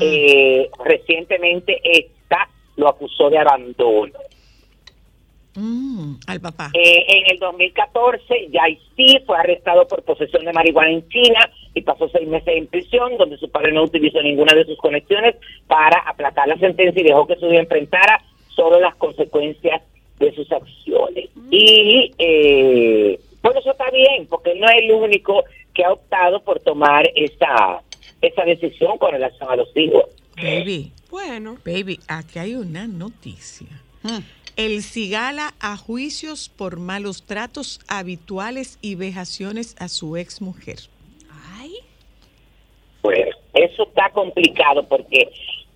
[0.00, 4.12] Eh, recientemente esta lo acusó de abandono.
[5.54, 6.70] Mm, al papá.
[6.74, 8.50] Eh, en el 2014,
[8.96, 13.16] sí fue arrestado por posesión de marihuana en China y pasó seis meses en prisión,
[13.18, 17.26] donde su padre no utilizó ninguna de sus conexiones para aplacar la sentencia y dejó
[17.26, 18.22] que su hijo enfrentara
[18.54, 19.82] solo las consecuencias
[20.20, 21.30] de sus acciones.
[21.50, 25.44] Y eh, bueno, eso está bien, porque no es el único
[25.74, 27.82] que ha optado por tomar esa,
[28.20, 30.04] esa decisión con relación a los hijos.
[30.36, 30.92] Baby.
[31.10, 31.56] Bueno.
[31.64, 33.66] Baby, aquí hay una noticia.
[34.56, 40.78] El Cigala a juicios por malos tratos habituales y vejaciones a su ex mujer.
[43.02, 45.30] Bueno, eso está complicado porque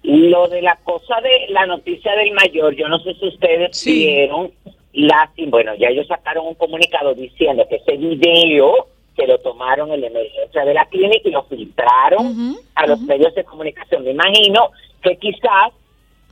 [0.04, 4.52] lo de la cosa de la noticia del mayor, yo no sé si ustedes vieron,
[4.92, 8.86] la, bueno, ya ellos sacaron un comunicado diciendo que ese video
[9.16, 13.34] se lo tomaron en la emergencia de la clínica y lo filtraron a los medios
[13.34, 14.04] de comunicación.
[14.04, 14.70] Me imagino
[15.02, 15.72] que quizás,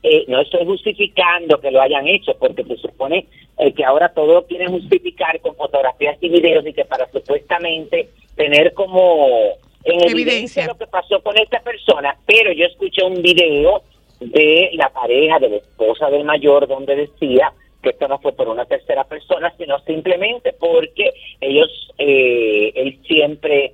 [0.03, 3.25] eh, no estoy justificando que lo hayan hecho, porque se supone
[3.57, 8.09] eh, que ahora todo lo quieren justificar con fotografías y videos y que para supuestamente
[8.35, 13.83] tener como en evidencia lo que pasó con esta persona, pero yo escuché un video
[14.19, 18.47] de la pareja, de la esposa del mayor, donde decía que esto no fue por
[18.47, 21.11] una tercera persona, sino simplemente porque
[21.41, 23.73] ellos, eh, él siempre,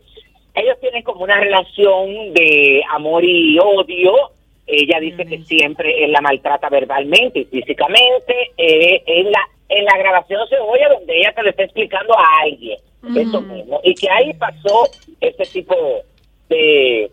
[0.55, 4.14] ellos tienen como una relación de amor y odio.
[4.66, 8.51] Ella dice que siempre él la maltrata verbalmente y físicamente.
[8.57, 12.41] Eh, en la en la grabación se oye donde ella se le está explicando a
[12.43, 12.78] alguien
[13.15, 14.84] eso mismo y que ahí pasó
[15.22, 15.76] ese tipo
[16.49, 17.09] de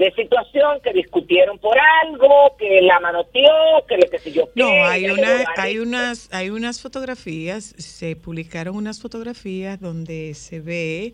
[0.00, 4.62] de situación que discutieron por algo, que la manoteó, que le que sé yo qué.
[4.62, 11.12] No, hay, una, hay, unas, hay unas fotografías, se publicaron unas fotografías donde se ve,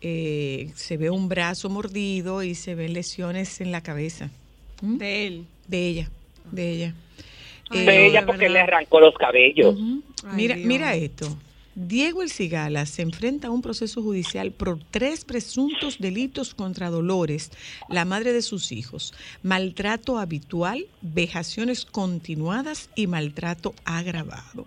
[0.00, 4.30] eh, se ve un brazo mordido y se ven lesiones en la cabeza.
[4.80, 5.46] De él.
[5.66, 6.10] De ella,
[6.52, 6.94] de ella.
[7.70, 9.76] Eh, de ella porque le arrancó los cabellos.
[10.34, 11.36] Mira, mira esto.
[11.76, 17.52] Diego El Cigala se enfrenta a un proceso judicial por tres presuntos delitos contra Dolores,
[17.88, 19.14] la madre de sus hijos,
[19.44, 24.66] maltrato habitual, vejaciones continuadas y maltrato agravado.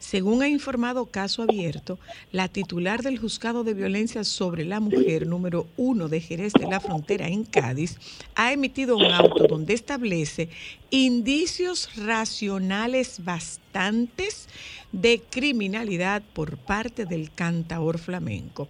[0.00, 1.96] Según ha informado Caso Abierto,
[2.32, 6.80] la titular del Juzgado de Violencia sobre la Mujer número uno de Jerez de la
[6.80, 7.96] Frontera en Cádiz
[8.34, 10.48] ha emitido un auto donde establece
[10.92, 14.46] indicios racionales bastantes
[14.92, 18.68] de criminalidad por parte del cantaor flamenco.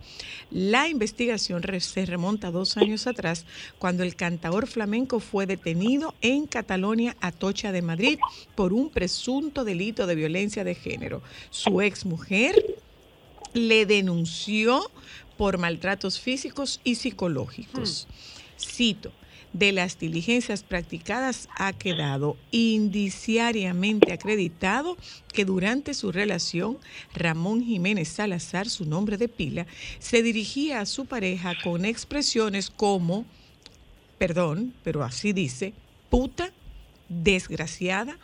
[0.49, 3.45] La investigación se remonta dos años atrás,
[3.81, 8.21] cuando el cantaor flamenco fue detenido en Catalonia, Atocha de Madrid,
[8.55, 11.23] por un presunto delito de violencia de género.
[11.51, 12.77] Su ex mujer
[13.53, 14.93] le denunció
[15.37, 18.07] por maltratos físicos y psicológicos.
[18.57, 19.11] Cito,
[19.53, 24.97] de las diligencias practicadas ha quedado indiciariamente acreditado
[25.33, 26.79] que durante su relación,
[27.15, 29.67] Ramón Jiménez Salazar, su nombre de pila,
[29.99, 33.25] se dirigía a su pareja con expresiones como,
[34.19, 35.75] perdón, pero así dice,
[36.11, 36.51] puta,
[37.09, 38.19] desgraciada,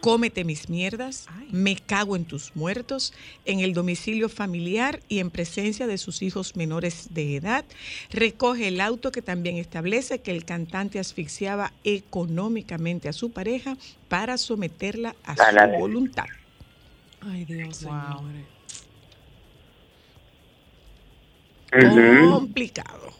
[0.00, 3.12] cómete mis mierdas, me cago en tus muertos,
[3.44, 7.64] en el domicilio familiar y en presencia de sus hijos menores de edad.
[8.10, 13.76] Recoge el auto que también establece que el cantante asfixiaba económicamente a su pareja
[14.08, 16.26] para someterla a su voluntad.
[17.20, 18.46] Ay, Dios, señores.
[21.72, 22.30] Ujú.
[22.30, 23.17] Complicado.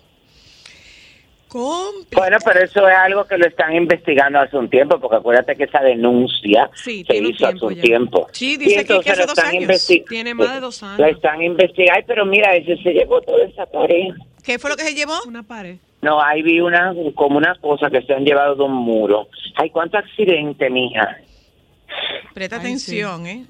[1.51, 5.65] Bueno, pero eso es algo que lo están investigando hace un tiempo, porque acuérdate que
[5.65, 7.83] esa denuncia Sí, se hizo hace un ya.
[7.83, 8.29] tiempo.
[8.33, 9.89] Sí, Y dice que entonces hace lo dos están años.
[10.09, 10.99] Tiene más de dos años.
[10.99, 14.15] La están investigando, Ay, pero mira, ese se llevó toda esa pareja.
[14.45, 15.15] ¿Qué fue lo que se llevó?
[15.27, 15.77] Una pared.
[16.01, 19.29] No, ahí vi una, como una cosa que se han llevado de un muro.
[19.57, 21.19] Ay, cuánto accidente, mija.
[22.35, 23.45] Presta atención, ¿eh?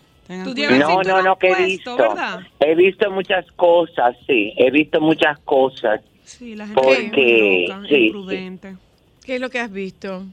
[0.44, 1.96] Tú llevas el No, no, no, que he visto.
[1.96, 2.40] ¿verdad?
[2.61, 4.53] He visto muchas cosas, sí.
[4.57, 6.01] He visto muchas cosas.
[6.28, 8.76] Sí, la gente Porque, es loca, sí, imprudente.
[9.24, 10.24] ¿Qué es lo que has visto?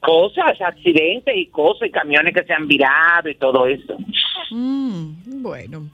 [0.00, 3.96] Cosas, accidentes y cosas, y camiones que se han virado y todo eso.
[4.50, 5.88] Mm, bueno,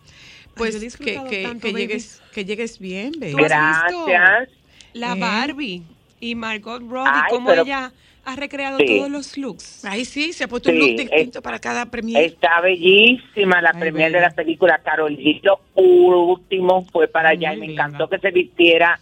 [0.54, 1.82] pues que, que- tanto, que baby.
[1.86, 3.34] llegues, que llegues bien, baby.
[3.34, 4.48] Gracias.
[4.92, 5.20] La ¿Eh?
[5.20, 5.82] Barbie
[6.20, 7.92] y Margot Robbie, Ay, cómo pero- ella
[8.24, 8.86] ha recreado Sí.
[8.98, 9.84] todos los looks.
[9.84, 12.26] Ahí sí, se ha puesto un Sí, look es- distinto para cada premiere.
[12.26, 14.28] Está bellísima la Ay, premier de bella.
[14.28, 14.78] la película.
[14.78, 18.98] Carolito último fue para allá y me Muy encantó que se vistiera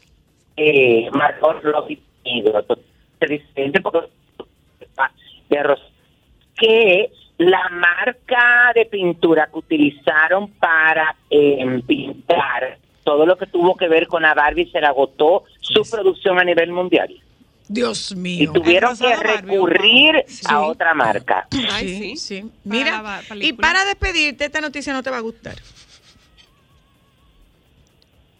[0.56, 2.58] eh, Margot Robbie negro.
[2.60, 2.84] Entonces,
[3.28, 4.08] diferente porque
[5.48, 5.56] de
[6.56, 13.86] que la marca de pintura que utilizaron para eh, pintar todo lo que tuvo que
[13.88, 17.14] ver con la Barbie se le agotó su producción a nivel mundial
[17.68, 18.52] Dios y mío.
[18.52, 20.42] tuvieron El que Barbie, recurrir Sí.
[20.48, 21.46] a otra marca.
[21.72, 22.40] Ay, sí, sí.
[22.42, 25.56] Para Mira, y para despedirte, esta noticia no te va a gustar.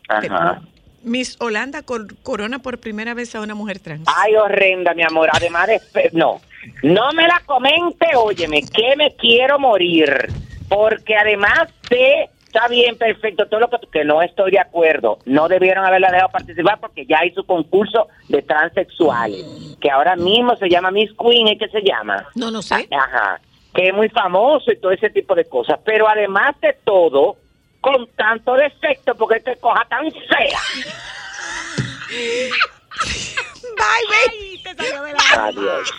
[0.09, 0.63] Ajá.
[1.03, 4.07] Miss Holanda cor- corona por primera vez a una mujer trans.
[4.07, 5.29] Ay, horrenda, mi amor.
[5.33, 5.69] Además
[6.13, 6.41] No,
[6.83, 10.29] no me la comente, óyeme, que me quiero morir.
[10.69, 12.29] Porque además de...
[12.49, 13.77] Está bien, perfecto, todo lo que...
[13.93, 15.19] Que no estoy de acuerdo.
[15.27, 19.45] No debieron haberla dejado participar porque ya hay su concurso de transexuales.
[19.81, 21.59] Que ahora mismo se llama Miss Queen, ¿eh?
[21.59, 22.27] ¿qué se llama?
[22.35, 22.89] No, no sé.
[22.91, 23.39] Ajá.
[23.75, 25.79] Que es muy famoso y todo ese tipo de cosas.
[25.85, 27.37] Pero además de todo,
[27.83, 30.61] con tanto defecto, porque es que coja tan fea.
[33.77, 34.63] Bye, baby.
[35.37, 35.93] Adiós.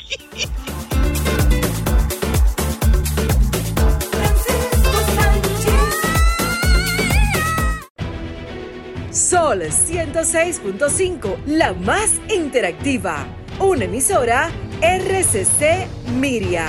[9.50, 13.26] Sol 106.5, la más interactiva.
[13.58, 15.88] Una emisora RCC
[16.20, 16.68] Miria.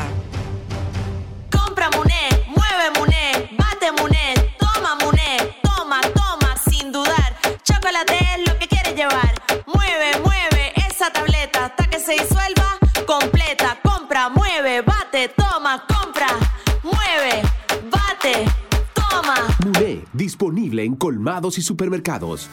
[1.50, 7.36] Compra Muné, mueve Muné, bate Muné, toma Muné, toma, toma, sin dudar.
[7.64, 9.34] Chocolate es lo que quieres llevar.
[9.66, 13.78] Mueve, mueve esa tableta hasta que se disuelva completa.
[13.82, 16.28] Compra, mueve, bate, toma, compra,
[20.30, 22.48] disponible en colmados y supermercados.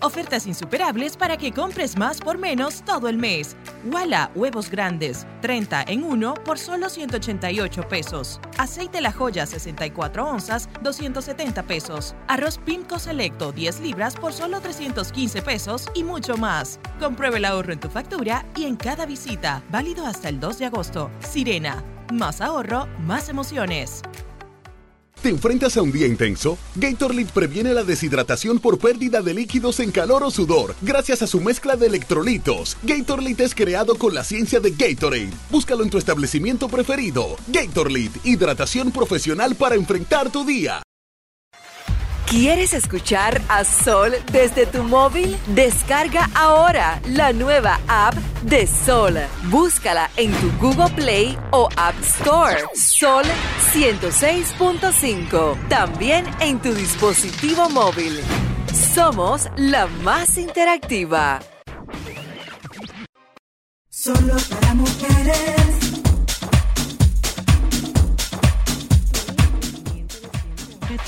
[0.00, 3.56] Ofertas insuperables para que compres más por menos todo el mes.
[3.84, 8.40] Wala, huevos grandes, 30 en 1 por solo 188 pesos.
[8.56, 12.14] Aceite La Joya, 64 onzas, 270 pesos.
[12.28, 16.78] Arroz Pinco Selecto, 10 libras por solo 315 pesos y mucho más.
[17.00, 19.62] Compruebe el ahorro en tu factura y en cada visita.
[19.70, 21.10] Válido hasta el 2 de agosto.
[21.20, 21.82] Sirena,
[22.12, 24.02] más ahorro, más emociones.
[25.22, 26.58] ¿Te enfrentas a un día intenso?
[26.74, 31.40] Gatorade previene la deshidratación por pérdida de líquidos en calor o sudor gracias a su
[31.40, 32.76] mezcla de electrolitos.
[32.82, 35.30] Gatorade es creado con la ciencia de Gatorade.
[35.48, 37.36] Búscalo en tu establecimiento preferido.
[37.46, 40.82] Gatorade, hidratación profesional para enfrentar tu día.
[42.26, 45.36] ¿Quieres escuchar a Sol desde tu móvil?
[45.54, 49.14] Descarga ahora la nueva app de Sol.
[49.50, 52.56] Búscala en tu Google Play o App Store.
[52.74, 53.24] Sol
[53.72, 55.68] 106.5.
[55.68, 58.20] También en tu dispositivo móvil.
[58.94, 61.40] Somos la más interactiva.
[63.88, 65.62] Solo para mujeres.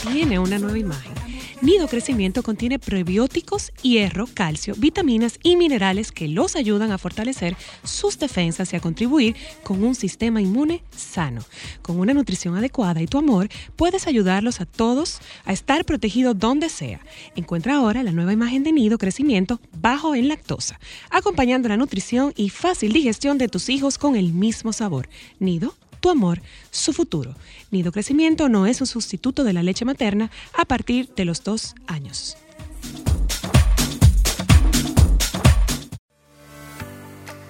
[0.02, 1.23] tiene una nueva imagen.
[1.64, 8.18] Nido Crecimiento contiene prebióticos, hierro, calcio, vitaminas y minerales que los ayudan a fortalecer sus
[8.18, 11.40] defensas y a contribuir con un sistema inmune sano.
[11.80, 16.68] Con una nutrición adecuada y tu amor, puedes ayudarlos a todos a estar protegidos donde
[16.68, 17.00] sea.
[17.34, 22.50] Encuentra ahora la nueva imagen de Nido Crecimiento bajo en lactosa, acompañando la nutrición y
[22.50, 25.08] fácil digestión de tus hijos con el mismo sabor.
[25.38, 27.34] Nido tu amor, su futuro.
[27.70, 31.74] Nido Crecimiento no es un sustituto de la leche materna a partir de los dos
[31.86, 32.36] años.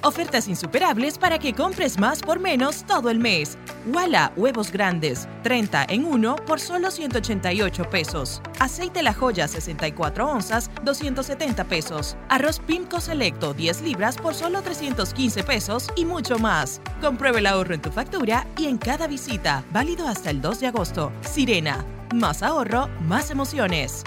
[0.05, 3.57] Ofertas insuperables para que compres más por menos todo el mes.
[3.86, 8.42] Wala, huevos grandes, 30 en 1 por solo 188 pesos.
[8.61, 12.18] Aceite La Joya, 64 onzas, 270 pesos.
[12.28, 16.82] Arroz Pimco Selecto, 10 libras por solo 315 pesos y mucho más.
[17.00, 19.64] Compruebe el ahorro en tu factura y en cada visita.
[19.72, 21.12] Válido hasta el 2 de agosto.
[21.22, 21.82] Sirena,
[22.12, 24.05] más ahorro, más emociones.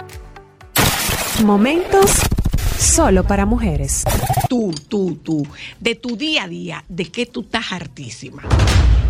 [1.44, 2.27] Momentos
[2.78, 4.04] solo para mujeres.
[4.48, 5.46] Tú, tú, tú,
[5.80, 8.42] de tu día a día, ¿de qué tú estás hartísima?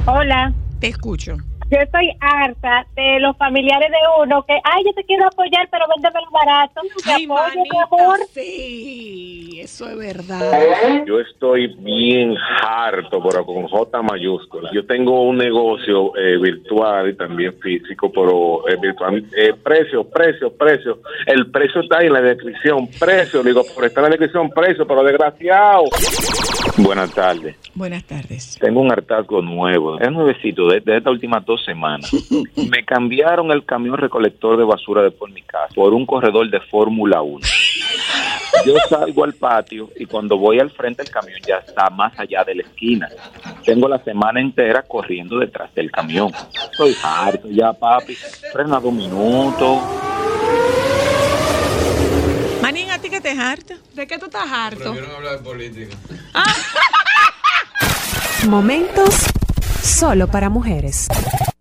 [0.07, 0.53] Hola.
[0.81, 1.37] Te escucho.
[1.71, 5.85] Yo estoy harta de los familiares de uno que, ay, yo te quiero apoyar, pero
[5.95, 6.81] véndeme el barato.
[7.05, 8.19] Te Ay, apoyo, mi manita, amor.
[8.33, 11.05] Sí, eso es verdad.
[11.07, 14.71] Yo estoy bien harto, pero con J mayúscula.
[14.73, 19.23] Yo tengo un negocio eh, virtual y también físico, pero eh, virtual.
[19.37, 21.01] Eh, precio, precio, precio.
[21.27, 22.89] El precio está ahí en la descripción.
[22.99, 25.85] Precio, digo, por estar en la descripción, precio, pero desgraciado.
[26.79, 27.57] Buenas tardes.
[27.75, 28.57] Buenas tardes.
[28.61, 29.99] Tengo un hartazgo nuevo.
[29.99, 32.11] Es nuevecito, de, de estas últimas dos semanas.
[32.71, 36.61] Me cambiaron el camión recolector de basura de por mi casa por un corredor de
[36.61, 37.41] Fórmula 1.
[38.65, 42.45] Yo salgo al patio y cuando voy al frente el camión ya está más allá
[42.45, 43.09] de la esquina.
[43.65, 46.31] Tengo la semana entera corriendo detrás del camión.
[46.71, 48.15] Estoy harto ya, papi.
[48.53, 49.79] Frena dos minutos.
[52.99, 53.75] Manín, ¿a ti que te harta?
[53.95, 54.93] ¿De qué tú estás harto?
[54.93, 55.97] Prefiero no hablar de política.
[58.49, 59.15] Momentos
[59.83, 61.09] solo para mujeres.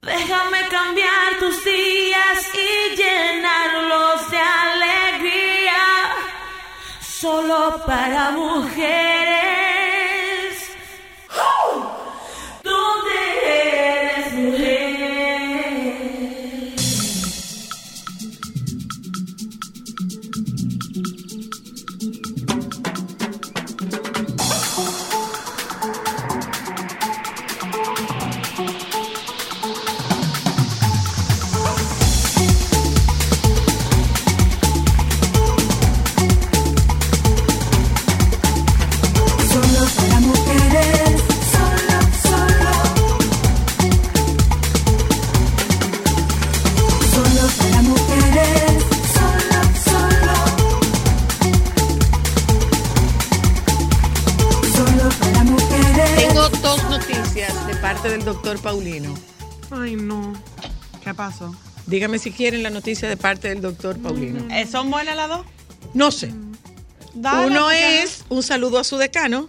[0.02, 5.74] Déjame cambiar tus días y llenarlos de alegría.
[7.02, 9.66] Solo para mujeres.
[57.88, 59.16] Parte del doctor Paulino.
[59.72, 60.34] Ay, no.
[61.02, 61.56] ¿Qué pasó?
[61.86, 64.54] Dígame si quieren la noticia de parte del doctor Paulino.
[64.54, 65.46] Eh, ¿Son buenas las dos?
[65.94, 66.34] No sé.
[67.20, 69.47] Dale, Uno es un saludo a su decano.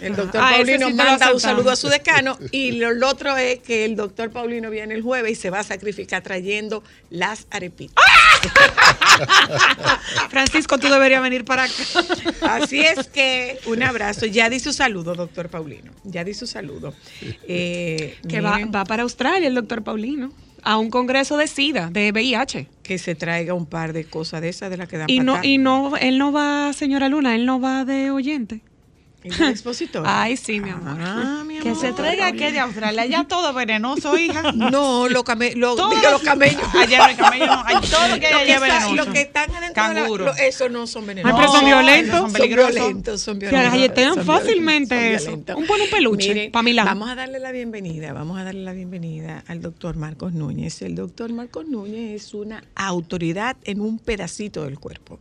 [0.00, 2.38] El doctor Ah, Paulino sí manda un saludo a su decano.
[2.50, 5.60] Y lo, lo otro es que el doctor Paulino viene el jueves y se va
[5.60, 8.04] a sacrificar trayendo las arepitas.
[10.30, 11.74] Francisco, tú deberías venir para acá.
[12.42, 14.26] Así es que un abrazo.
[14.26, 15.92] Ya di su saludo, doctor Paulino.
[16.04, 16.94] Ya di su saludo.
[17.48, 20.32] Eh, Que va, va para Australia el doctor Paulino.
[20.62, 22.68] A un congreso de SIDA, de VIH.
[22.82, 25.42] que se traiga un par de cosas de esas de las que dan Y no,
[25.42, 28.60] y no, él no va, señora Luna, él no va de oyente.
[29.30, 30.02] ¿El?
[30.04, 30.98] Ay, sí, mi amor.
[31.00, 31.80] Ah, mi Que amor.
[31.80, 33.06] se traiga aquí de Australia.
[33.06, 34.52] Ya todo venenoso, hija.
[34.52, 36.62] No, los came- lo- diga, los camellos.
[36.74, 37.62] Allá hay camellos, no.
[37.64, 38.94] Hay todo lo que hay allá que está- venenoso.
[38.94, 40.24] lo que están adentro de la- Canguro.
[40.26, 41.38] lo- eso no son venenosos.
[41.38, 42.18] Ay, pero son No, violentos.
[42.20, 42.74] son peligrosos.
[42.74, 43.72] Son violentos, son Que violentos.
[43.72, 45.30] galletean son fácilmente violentos, eso.
[45.30, 45.56] violentos.
[45.56, 46.86] Un buen peluche, Miren, pa' Milán.
[46.86, 50.82] Vamos a darle la bienvenida, vamos a darle la bienvenida al doctor Marcos Núñez.
[50.82, 55.18] El doctor Marcos Núñez es una autoridad en un pedacito del cuerpo.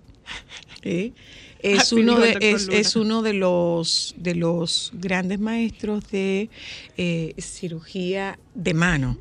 [0.84, 1.14] ¿Sí?
[1.60, 6.50] Es uno de, es, es uno de los de los grandes maestros de
[6.98, 9.18] eh, cirugía de mano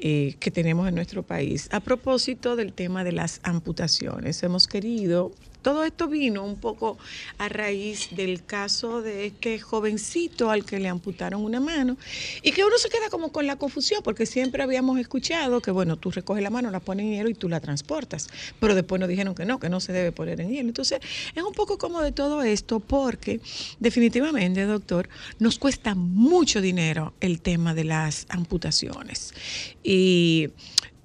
[0.00, 1.68] eh, que tenemos en nuestro país.
[1.72, 6.98] A propósito del tema de las amputaciones, hemos querido, todo esto vino un poco
[7.38, 11.96] a raíz del caso de este jovencito al que le amputaron una mano
[12.42, 15.96] y que uno se queda como con la confusión porque siempre habíamos escuchado que, bueno,
[15.96, 18.28] tú recoges la mano, la pones en hielo y tú la transportas,
[18.60, 20.68] pero después nos dijeron que no, que no se debe poner en hielo.
[20.68, 21.00] Entonces,
[21.34, 23.40] es un poco como de todo esto porque
[23.80, 29.34] definitivamente, doctor, nos cuesta mucho dinero el tema de las amputaciones.
[29.82, 30.50] Y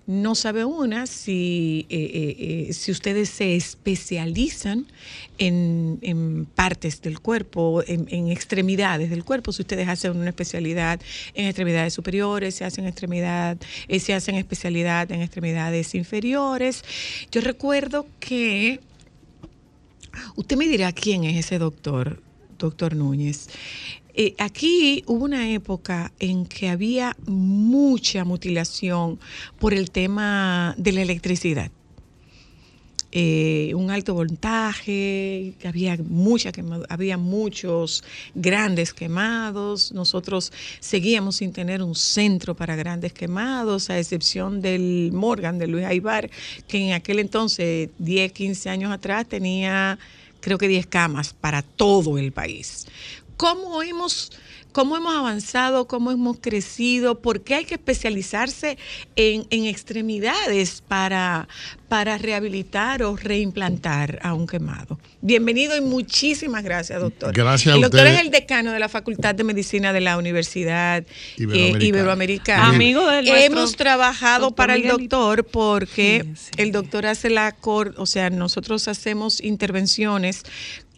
[0.05, 4.85] no sabe una si, eh, eh, eh, si ustedes se especializan
[5.37, 10.99] en, en partes del cuerpo, en, extremidades del cuerpo, si ustedes hacen una especialidad
[11.33, 13.57] en extremidades superiores, se hacen extremidad,
[13.99, 16.83] se hacen especialidad en extremidades inferiores.
[17.31, 18.81] Yo recuerdo que
[20.35, 22.21] usted me dirá quién es ese doctor,
[22.57, 23.47] doctor Núñez.
[24.15, 29.19] Eh, aquí hubo una época en que había mucha mutilación
[29.59, 31.71] por el tema de la electricidad.
[33.15, 38.03] Eh, un alto voltaje, había mucha quema- había muchos
[38.33, 39.91] grandes quemados.
[39.91, 45.85] Nosotros seguíamos sin tener un centro para grandes quemados, a excepción del Morgan de Luis
[45.85, 46.29] Aibar,
[46.67, 49.99] que en aquel entonces, 10, 15 años atrás, tenía
[50.39, 52.85] creo que 10 camas para todo el país.
[53.37, 54.31] ¿Cómo hemos,
[54.71, 55.87] cómo hemos avanzado?
[55.87, 57.19] ¿Cómo hemos crecido?
[57.21, 58.77] ¿Por qué hay que especializarse
[59.15, 61.47] en, en extremidades para,
[61.87, 64.99] para rehabilitar o reimplantar a un quemado?
[65.21, 67.33] Bienvenido y muchísimas gracias, doctor.
[67.33, 71.03] Gracias a El doctor es el decano de la Facultad de Medicina de la Universidad
[71.37, 71.79] Iberoamericana.
[71.83, 72.67] eh, Iberoamericana.
[72.69, 76.25] Amigo del nuestro Hemos trabajado doctor para el doctor porque
[76.57, 80.43] el doctor hace la cor, o sea, nosotros hacemos intervenciones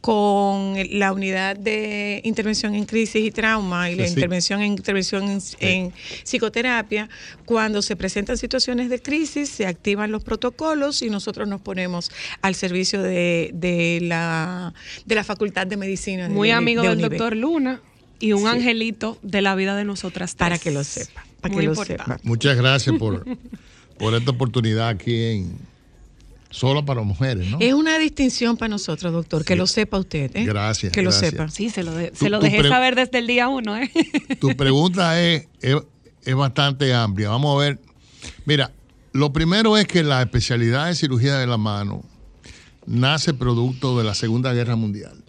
[0.06, 5.24] con la unidad de intervención en crisis y trauma y la Sí, intervención en intervención
[5.24, 5.94] en, en
[6.24, 7.10] psicoterapia.
[7.46, 12.12] Cuando se presentan situaciones de crisis, se activan los protocolos y nosotros nos ponemos
[12.44, 14.76] al servicio de, de la,
[15.08, 16.28] de la Facultad de Medicina.
[16.28, 17.82] de Muy amigo de del doctor Luna.
[18.20, 18.48] Y un Sí.
[18.48, 20.62] angelito de la vida de nosotras Para tres.
[20.62, 22.04] que lo sepa, para Muy que lo importante.
[22.04, 22.20] sepa.
[22.24, 23.26] Muchas gracias por,
[23.98, 25.58] por esta oportunidad aquí en
[26.56, 27.58] Solo para Mujeres, ¿no?
[27.60, 30.32] Es una distinción para nosotros, doctor, que lo sepa usted.
[30.36, 30.46] ¿eh?
[30.46, 31.50] Gracias, Que lo sepa.
[31.50, 33.92] Sí, se lo, de- Tú- se lo dejé saber desde el día uno, ¿eh?
[34.40, 35.76] Tu pregunta es, es,
[36.24, 37.28] es bastante amplia.
[37.30, 37.80] Vamos a ver.
[38.46, 38.72] Mira,
[39.12, 42.04] lo primero es que la especialidad de cirugía de la mano
[42.86, 45.24] nace producto de la Segunda Guerra Mundial.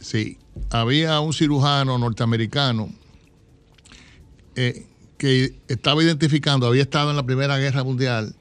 [0.00, 0.36] Sí,
[0.70, 2.90] había un cirujano norteamericano
[4.56, 8.34] eh, que estaba identificando, había estado en la Primera Guerra Mundial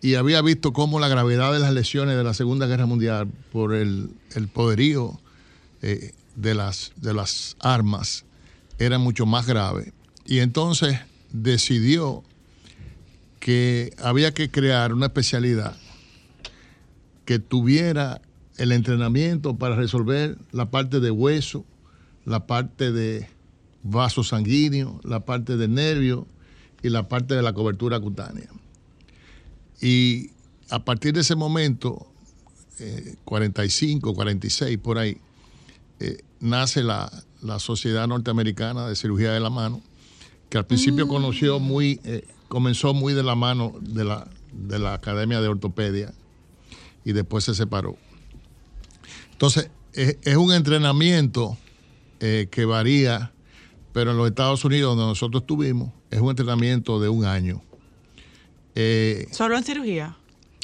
[0.00, 3.74] y había visto cómo la gravedad de las lesiones de la Segunda Guerra Mundial por
[3.74, 4.10] el,
[4.52, 5.18] poderío
[5.82, 8.24] eh, de, las, de las armas
[8.78, 9.92] era mucho más grave.
[10.26, 10.98] Y entonces
[11.32, 12.22] decidió
[13.40, 15.76] que había que crear una especialidad
[17.24, 18.20] que tuviera
[18.56, 21.64] el entrenamiento para resolver la parte de hueso,
[22.24, 23.28] la parte de
[23.82, 26.26] vaso sanguíneo, la parte de nervio
[26.82, 28.48] y la parte de la cobertura cutánea.
[29.80, 30.30] Y
[30.70, 32.06] a partir de ese momento,
[32.78, 35.18] eh, 45, 46, por ahí,
[36.00, 37.10] eh, nace la,
[37.42, 39.82] la Sociedad Norteamericana de Cirugía de la Mano,
[40.48, 44.94] que al principio conoció muy, eh, comenzó muy de la mano de la, de la
[44.94, 46.12] Academia de Ortopedia
[47.04, 47.96] y después se separó.
[49.32, 51.56] Entonces, es, es un entrenamiento
[52.20, 53.32] eh, que varía,
[53.92, 57.62] pero en los Estados Unidos, donde nosotros estuvimos, es un entrenamiento de un año.
[58.76, 60.16] Eh, Solo en cirugía.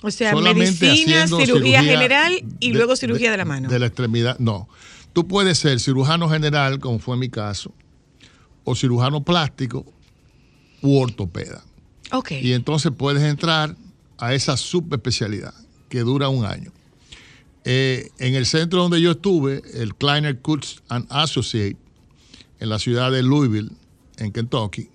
[0.04, 3.68] O sea, solamente medicina, haciendo cirugía, general y de- luego cirugía de, la mano.
[3.68, 4.68] De la extremidad, no.
[5.12, 7.72] Tú puedes ser cirujano general, como fue mi caso,
[8.64, 9.84] o cirujano plástico
[10.82, 11.62] u ortopeda.
[12.10, 12.32] ok.
[12.42, 13.76] Y entonces puedes entrar
[14.18, 15.54] a esa subespecialidad
[15.88, 16.72] que dura un año.
[17.64, 21.76] Eh, en el centro donde yo estuve, el Kleiner Kutz and Associate,
[22.58, 23.70] en la ciudad de Louisville,
[24.16, 24.88] en Kentucky,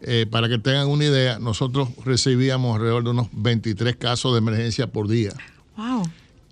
[0.00, 4.86] eh, para que tengan una idea, nosotros recibíamos alrededor de unos 23 casos de emergencia
[4.86, 5.32] por día.
[5.76, 6.04] Wow.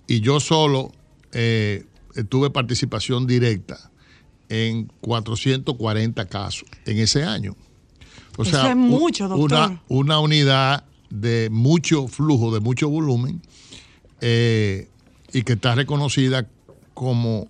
[0.05, 0.91] Y yo solo
[1.31, 1.85] eh,
[2.27, 3.89] tuve participación directa
[4.49, 7.55] en 440 casos en ese año.
[8.37, 9.45] O Eso sea, es mucho, doctor.
[9.45, 13.41] Una, una unidad de mucho flujo, de mucho volumen,
[14.19, 14.89] eh,
[15.31, 16.47] y que está reconocida
[16.93, 17.47] como,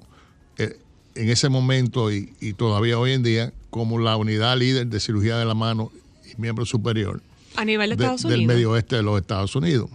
[0.58, 5.38] en ese momento y, y todavía hoy en día, como la unidad líder de cirugía
[5.38, 5.92] de la mano
[6.30, 7.22] y miembro superior
[7.56, 8.56] A nivel de de- Estados del Unidos.
[8.56, 9.90] medio oeste de los Estados Unidos.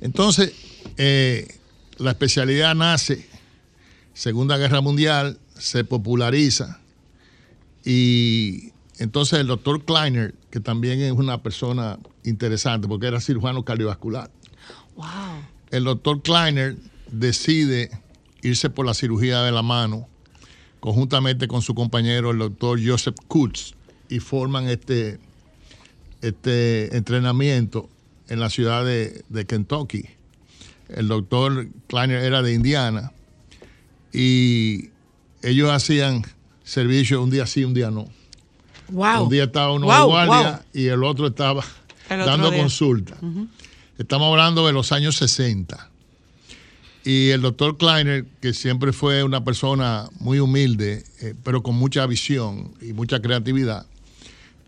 [0.00, 0.52] Entonces,
[0.96, 1.48] eh,
[1.98, 3.28] la especialidad nace,
[4.14, 6.78] Segunda Guerra Mundial, se populariza
[7.84, 14.30] y entonces el doctor Kleiner, que también es una persona interesante porque era cirujano cardiovascular,
[14.96, 15.06] Wow.
[15.70, 16.76] el doctor Kleiner
[17.10, 17.90] decide
[18.42, 20.08] irse por la cirugía de la mano
[20.80, 23.74] conjuntamente con su compañero, el doctor Joseph Kutz,
[24.08, 25.18] y forman este,
[26.22, 27.88] este entrenamiento
[28.28, 30.04] en la ciudad de, de Kentucky.
[30.88, 33.12] El doctor Kleiner era de Indiana
[34.12, 34.90] y
[35.42, 36.24] ellos hacían
[36.64, 38.08] servicio un día sí, un día no.
[38.88, 39.24] Wow.
[39.24, 40.60] Un día estaba uno Wow, de guardia wow.
[40.72, 41.62] y el otro estaba
[42.08, 42.60] El otro dando día.
[42.60, 43.16] consulta.
[43.98, 45.89] Estamos hablando de los años 60.
[47.12, 52.06] Y el doctor Kleiner, que siempre fue una persona muy humilde, eh, pero con mucha
[52.06, 53.84] visión y mucha creatividad,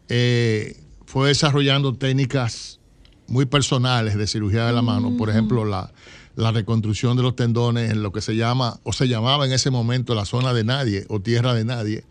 [0.09, 0.77] eh,
[1.07, 2.81] fue desarrollando técnicas
[3.29, 5.17] muy personales de cirugía de la mano.
[5.17, 5.93] Por ejemplo, la,
[6.35, 9.71] la reconstrucción de los tendones en lo que se llama, o se llamaba en ese
[9.71, 12.03] momento la zona de nadie o tierra de nadie,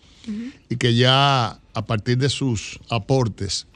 [0.70, 3.68] y que ya a partir de sus aportes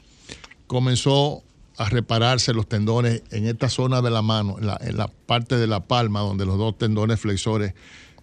[0.66, 1.42] comenzó
[1.76, 5.80] a repararse los tendones en esta zona de la mano, en la, parte de la
[5.80, 7.74] palma, donde los dos tendones flexores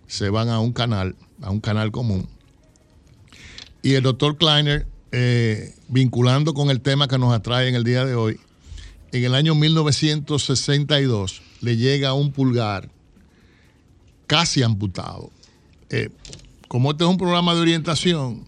[0.08, 2.28] se van a un canal, a un canal común.
[3.84, 8.06] Y el doctor Kleiner, eh, vinculando con el tema que nos atrae en el día
[8.06, 8.39] de hoy,
[9.12, 12.89] en el año 1962 le llega un pulgar
[14.26, 15.30] casi amputado.
[15.89, 16.10] Eh,
[16.68, 18.45] como este es un programa de orientación,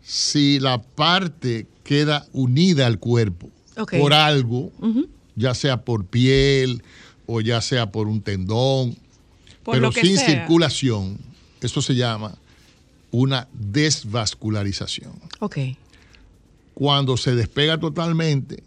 [0.00, 4.70] si la parte queda unida al cuerpo Por algo,
[5.36, 6.82] ya sea por piel
[7.26, 8.96] o ya sea por un tendón,
[9.62, 10.26] Por pero sin sea.
[10.26, 11.18] circulación,
[11.60, 12.36] eso se llama
[13.10, 15.12] una desvascularización.
[15.40, 15.58] Ok.
[16.74, 18.62] Cuando se despega totalmente,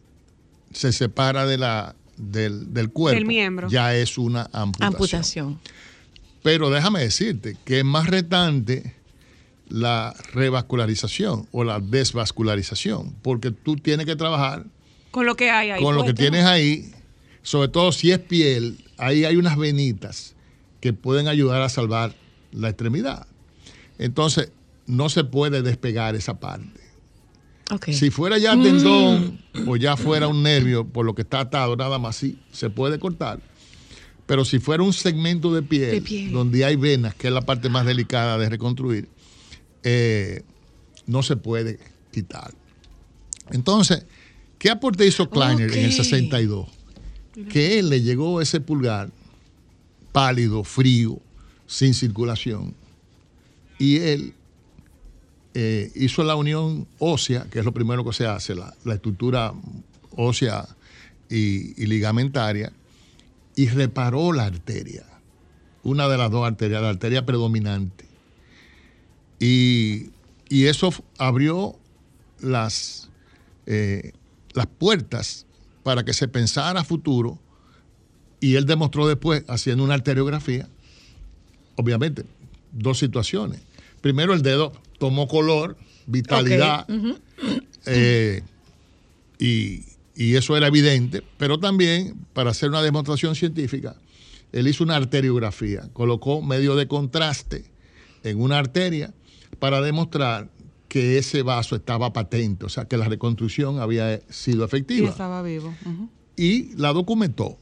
[0.71, 3.67] se separa de la, del, del cuerpo, Del miembro.
[3.69, 4.93] ya es una amputación.
[4.93, 5.59] Amputación.
[6.43, 8.93] Pero déjame decirte que es más retante
[9.67, 14.65] la revascularización o la desvascularización, porque tú tienes que trabajar
[15.15, 15.81] Con lo que hay ahí.
[15.81, 16.91] con lo que tienes ahí,
[17.41, 20.35] sobre todo si es piel, ahí hay unas venitas
[20.81, 22.13] que pueden ayudar a salvar
[22.51, 23.25] la extremidad.
[23.97, 24.51] Entonces,
[24.87, 26.81] no se puede despegar esa parte.
[27.93, 31.97] Si fuera ya tendón o ya fuera un nervio por lo que está atado, nada
[31.97, 33.39] más sí, se puede cortar.
[34.25, 36.33] Pero si fuera un segmento de piel, De piel.
[36.33, 39.07] donde hay venas, que es la parte más delicada de reconstruir,
[39.81, 40.43] eh,
[41.07, 41.79] no se puede
[42.11, 42.53] quitar.
[43.51, 44.05] Entonces,
[44.65, 45.97] ¿qué aporte hizo Kleiner en el Ok.
[45.97, 46.67] 62?
[47.51, 49.11] Que él le llegó ese pulgar
[50.11, 51.19] pálido, frío,
[51.67, 52.73] sin circulación.
[53.77, 54.33] Y él
[55.53, 59.53] eh, hizo la unión ósea, que es lo primero que se hace, la, la estructura
[60.15, 60.67] ósea
[61.29, 62.73] y, y ligamentaria,
[63.55, 65.05] y reparó la arteria,
[65.83, 68.05] una de las dos arterias, la arteria predominante.
[69.39, 70.09] Y,
[70.49, 71.75] y eso abrió
[72.39, 73.09] las,
[73.67, 74.13] eh,
[74.55, 75.45] las puertas
[75.83, 77.39] para que se pensara a futuro
[78.39, 80.67] y él demostró después, haciendo una arteriografía,
[81.75, 82.25] obviamente,
[82.71, 83.61] dos situaciones.
[84.01, 86.85] Primero, el dedo tomó color, vitalidad,
[87.85, 88.43] eh,
[89.39, 89.83] y,
[90.15, 93.95] y eso era evidente, pero también, para hacer una demostración científica,
[94.51, 97.65] él hizo una arteriografía, colocó medio de contraste
[98.23, 99.13] en una arteria
[99.59, 100.49] para demostrar
[100.87, 105.41] que ese vaso estaba patente, o sea, que la reconstrucción había sido Y efectiva estaba
[105.41, 105.73] vivo.
[106.35, 107.57] Y la documentó.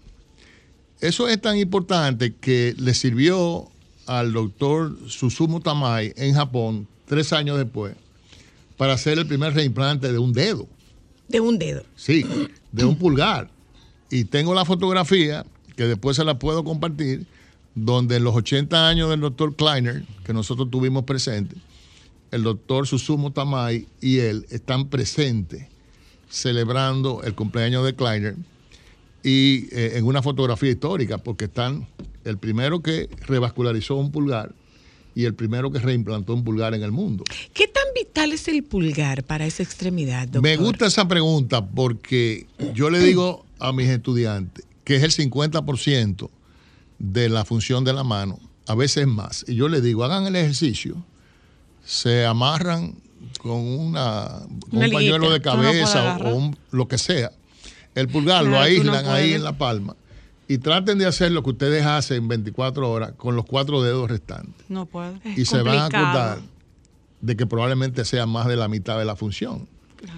[1.01, 3.67] Eso es tan importante que le sirvió
[4.05, 7.95] al doctor Susumu Tamai en Japón tres años después
[8.77, 10.67] para hacer el primer reimplante de un dedo.
[11.27, 11.83] De un dedo.
[11.95, 12.25] Sí,
[12.71, 13.49] de un pulgar.
[14.09, 15.45] Y tengo la fotografía,
[15.75, 17.25] que después se la puedo compartir,
[17.75, 21.55] donde en los 80 años del doctor Kleiner, que nosotros tuvimos presente,
[22.33, 25.67] el doctor Susumu Tamai y él están presentes
[26.29, 28.35] celebrando el cumpleaños de Kleiner
[29.23, 31.87] y eh, en una fotografía histórica, porque están
[32.25, 34.53] el primero que revascularizó un pulgar
[35.15, 37.23] y el primero que reimplantó un pulgar en el mundo.
[37.53, 40.41] ¿Qué tan vital es el pulgar para esa extremidad, doctor?
[40.41, 46.29] Me gusta esa pregunta porque yo le digo a mis estudiantes que es el 50%
[46.99, 49.45] de la función de la mano, a veces más.
[49.47, 51.05] Y yo les digo, hagan el ejercicio,
[51.83, 52.95] se amarran
[53.39, 57.31] con, una, con Una un pañuelo de no cabeza o- un- lo que sea.
[57.95, 59.95] El pulgar lo no aíslan ahí en la palma
[60.47, 64.09] y traten de hacer lo que ustedes hacen en 24 horas con los cuatro dedos
[64.09, 64.65] restantes.
[64.69, 65.13] No puedo.
[65.35, 66.39] y se van a acordar
[67.21, 69.67] de que probablemente sea más de la mitad de la función.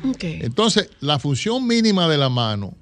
[0.09, 0.23] Ok.
[0.23, 2.73] Entonces, la función mínima de la mano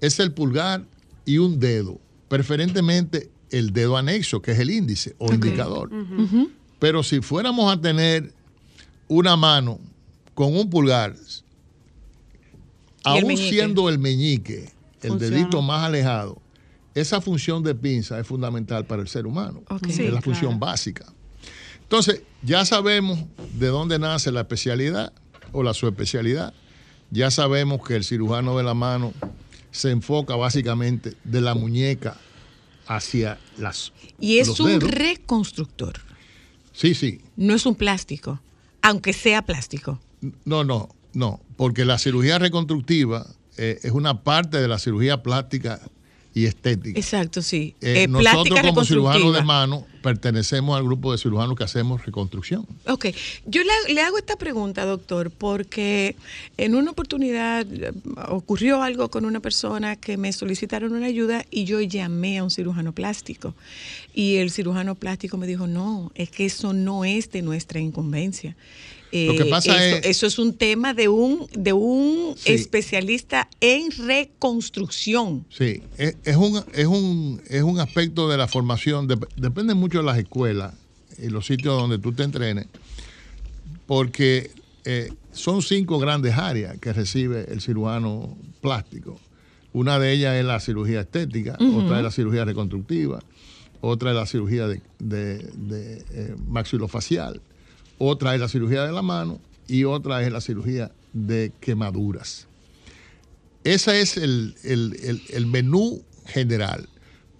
[0.00, 0.84] es el pulgar
[1.24, 5.90] y un dedo, preferentemente el dedo anexo, que es el índice o indicador.
[6.78, 8.32] Pero si fuéramos a tener
[9.08, 9.78] una mano
[10.34, 11.14] con un pulgar,
[13.04, 13.48] aún meñique.
[13.50, 14.70] siendo el meñique
[15.02, 15.36] el Funciona.
[15.36, 16.40] dedito más alejado,
[16.94, 19.62] esa función de pinza es fundamental para el ser humano.
[19.88, 20.72] Es la función claro.
[20.72, 21.06] básica.
[21.82, 23.18] Entonces, ya sabemos
[23.54, 25.12] de dónde nace la especialidad
[25.52, 26.52] o la subespecialidad.
[27.10, 29.14] Ya sabemos que el cirujano de la mano
[29.70, 32.16] se enfoca básicamente de la muñeca
[32.86, 34.90] hacia las Y es los un dedos.
[34.90, 35.94] reconstructor,
[36.78, 37.20] Sí, sí.
[37.36, 38.40] no es un plástico,
[38.82, 39.98] aunque sea plástico.
[40.44, 43.26] No, no, no, porque la cirugía reconstructiva
[43.56, 45.80] eh, es una parte de la cirugía plástica
[46.34, 46.98] y estética.
[46.98, 47.74] Exacto, sí.
[47.80, 52.64] Eh, Eh, nosotros como cirujanos de mano pertenecemos al grupo de cirujanos que hacemos reconstrucción.
[52.86, 53.06] Ok,
[53.46, 56.14] yo le, le hago esta pregunta, doctor, porque
[56.56, 57.92] en una oportunidad eh,
[58.28, 62.50] ocurrió algo con una persona que me solicitaron una ayuda y yo llamé a un
[62.50, 63.54] cirujano plástico.
[64.14, 68.56] Y el cirujano plástico me dijo, no, es que eso no es de nuestra incumbencia.
[69.10, 72.52] Lo que Eh, pasa eso, es- eso es un tema de un, de un Sí.
[72.52, 75.46] especialista en reconstrucción.
[75.50, 79.98] Sí, es, es un, es, un, es un aspecto de la formación, dep- depende mucho
[79.98, 80.74] de las escuelas
[81.18, 82.66] y los sitios donde tú te entrenes,
[83.86, 84.50] porque
[84.84, 89.18] eh, son cinco grandes áreas que recibe el cirujano plástico.
[89.72, 93.20] Una de ellas es la cirugía estética, otra es la cirugía reconstructiva,
[93.80, 97.40] otra es la cirugía de, de- de, eh, maxilofacial,
[97.98, 102.46] otra es la cirugía de la mano y otra es la cirugía de quemaduras.
[103.64, 106.88] Ese es el, el- el- menú general,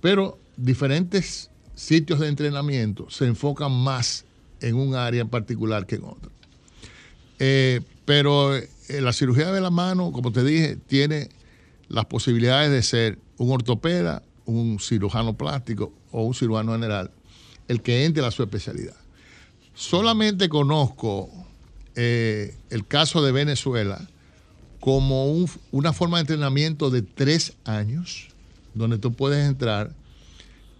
[0.00, 4.24] pero diferentes sitios de entrenamiento se enfocan más
[4.60, 6.30] en un área en particular que en otra.
[7.38, 11.28] Eh, pero eh, la cirugía de la mano, como te dije, tiene
[11.88, 17.10] las posibilidades de ser un ortopeda, un cirujano plástico o un cirujano general,
[17.68, 18.96] el que entre a su especialidad.
[19.78, 21.30] Solamente conozco
[21.94, 24.08] eh, el caso de Venezuela
[24.80, 28.28] como un- una forma de entrenamiento de tres años,
[28.74, 29.94] donde tú puedes entrar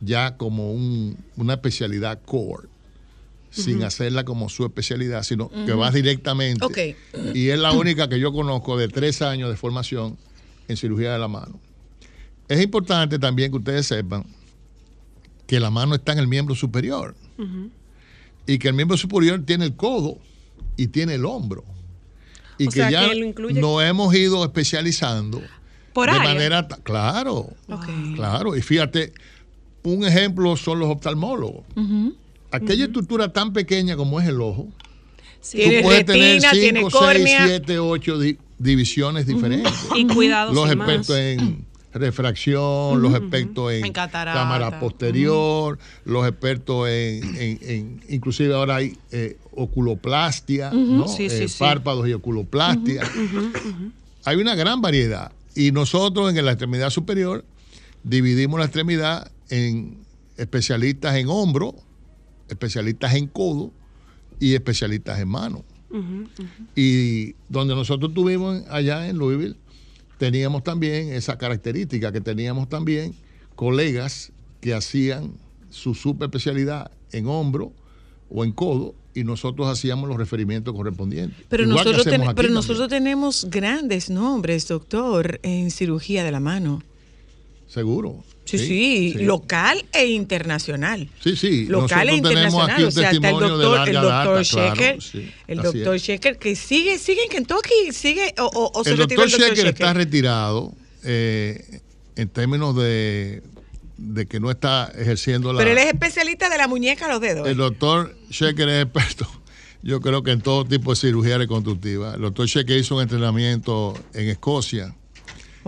[0.01, 2.69] ya como un- una especialidad core.
[3.51, 6.65] sin hacerla como su especialidad, sino que vas directamente.
[6.65, 6.79] Ok.
[7.35, 10.19] Y es la única que yo conozco de tres años de formación
[10.69, 11.59] en cirugía de la mano.
[12.47, 14.25] Es importante también que ustedes sepan
[15.47, 17.17] que la mano está en el miembro superior
[18.49, 20.19] y que el miembro superior tiene el codo
[20.77, 21.65] y tiene el hombro.
[22.59, 25.41] Y O que sea, ya que incluye- nos hemos ido especializando
[25.93, 26.33] Por de área.
[26.35, 27.51] manera, claro,
[28.17, 28.57] claro.
[28.57, 29.13] Y fíjate,
[29.85, 31.63] un ejemplo son los oftalmólogos.
[32.51, 34.69] Aquella estructura tan pequeña como es el ojo,
[35.53, 37.47] Tiene tú puedes retina, tener tiene 5, 6, córnea.
[37.47, 38.19] 7, 8
[38.59, 39.73] divisiones diferentes.
[39.95, 41.19] Y cuidados Los expertos más.
[41.19, 48.97] en refracción, los expertos en, cámara posterior, los expertos en, en- en- inclusive ahora hay
[49.11, 50.71] eh, oculoplastia.
[50.71, 51.09] ¿no?
[51.09, 51.57] Sí, sí, Eh, sí.
[51.59, 53.03] párpados y oculoplastia.
[54.25, 55.33] Hay una gran variedad.
[55.55, 57.45] Y nosotros en la extremidad superior
[58.05, 59.99] dividimos la extremidad en
[60.37, 61.75] especialistas en hombro,
[62.49, 63.73] especialistas en codo
[64.39, 65.65] y especialistas en mano.
[66.77, 69.57] Y donde nosotros tuvimos allá en Louisville,
[70.19, 73.15] teníamos también esa característica, que teníamos también
[73.55, 75.33] colegas que hacían
[75.71, 77.73] su subespecialidad en hombro
[78.31, 81.39] o en codo y nosotros hacíamos los referimientos correspondientes.
[81.49, 82.55] Pero, Igual nosotros, ten- pero también.
[82.55, 86.83] nosotros tenemos grandes nombres, doctor, en cirugía de la mano.
[87.67, 88.25] Seguro.
[88.51, 89.25] Sí, sí, sí.
[89.25, 91.09] local e internacional.
[91.23, 91.67] Sí, sí.
[91.67, 92.71] Local e Nosotros internacional.
[92.71, 95.97] aquí un O sea, está el doctor, el doctor claro, Shecker, sí, el doctor.
[95.99, 99.57] Shecker, que sigue, sigue en Kentucky, sigue o, o- o se el retiró doctor Shecker
[99.57, 99.73] Shecker?
[99.75, 100.73] está retirado
[101.05, 101.81] eh,
[102.17, 103.43] en términos de,
[103.97, 105.59] de que no está ejerciendo la...
[105.59, 107.47] Pero él es especialista de la muñeca a los dedos.
[107.47, 109.29] El doctor Shecker es experto,
[109.83, 112.15] yo creo que en todo tipo de cirugía reconstructiva.
[112.15, 114.95] El doctor Shecker hizo un entrenamiento en Escocia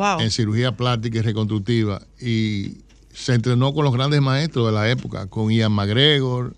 [0.01, 0.21] Wow.
[0.21, 2.79] en cirugía plástica y reconstructiva y
[3.13, 6.55] se entrenó con los grandes maestros de la época, con Ian McGregor,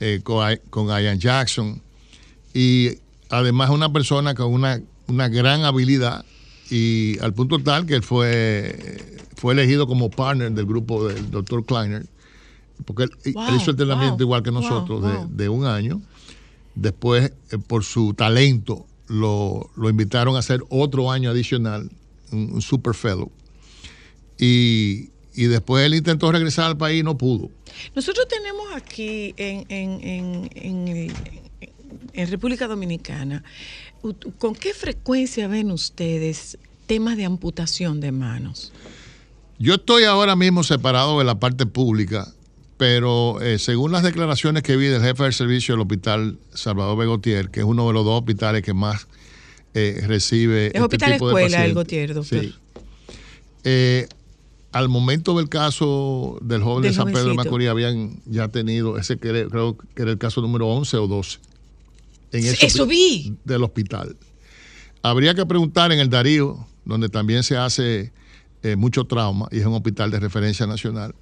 [0.00, 1.80] eh, con, con Ian Jackson
[2.52, 2.98] y
[3.30, 6.24] además una persona con una, una gran habilidad
[6.70, 8.98] y al punto tal que fue,
[9.36, 12.04] fue elegido como partner del grupo del doctor Kleiner
[12.84, 13.10] porque él,
[13.56, 15.28] hizo entrenamiento wow, igual que nosotros wow.
[15.28, 16.00] De, de un año.
[16.74, 21.90] Después, eh, por su talento, lo, lo invitaron a hacer otro año adicional,
[22.32, 23.30] un, un super fellow.
[24.38, 27.50] Y, y después él intentó regresar al país y no pudo.
[27.94, 31.12] Nosotros tenemos aquí en, en, en,
[32.12, 33.44] en República Dominicana,
[34.38, 38.72] ¿con qué frecuencia ven ustedes temas de amputación de manos?
[39.58, 42.26] Yo estoy ahora mismo separado de la parte pública,
[42.76, 47.50] pero eh, según las declaraciones que vi del jefe del servicio del hospital Salvador Begotier,
[47.50, 49.06] que es uno de los dos hospitales que más
[49.74, 50.70] eh, recibe.
[50.74, 52.40] Es hospital escuela el Gautier, doctor.
[52.40, 52.54] Sí.
[53.64, 54.08] Eh,
[54.72, 57.34] al momento del caso del joven Del de San Pedro de.
[57.34, 61.38] Macorís, habían ya tenido, ese que creo que era el caso número 11 o 12.
[62.32, 63.36] En ese Eso vi.
[63.44, 64.16] Del hospital.
[65.02, 68.12] Habría que preguntar en el Darío, donde también se hace
[68.62, 71.14] eh, mucho trauma, y es un hospital de referencia nacional,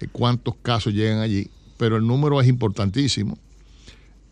[0.00, 3.38] eh, cuántos casos llegan allí, pero el número es importantísimo.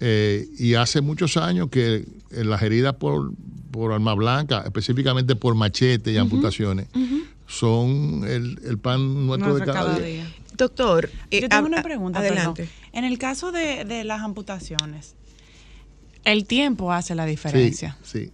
[0.05, 3.32] Eh, y hace muchos años que eh, las heridas por,
[3.70, 6.88] por arma blanca, específicamente por machete y amputaciones,
[7.46, 10.26] son el, el pan nuestro de cada, día.
[10.57, 12.18] Doctor, eh, Yo tengo a- una a- pregunta.
[12.18, 12.64] Adelante.
[12.64, 12.78] perdón.
[12.92, 15.14] En el caso de, de las amputaciones,
[16.24, 17.96] el tiempo hace la diferencia.
[18.03, 18.32] Sí, sí.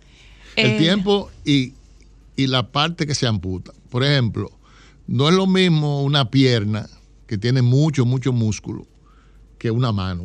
[0.56, 1.74] El Eh, tiempo y,
[2.36, 3.72] y la parte que se amputa.
[3.90, 4.50] Por ejemplo,
[5.06, 6.88] no es lo mismo una pierna
[7.26, 8.86] que tiene mucho, mucho músculo
[9.58, 10.24] que una mano,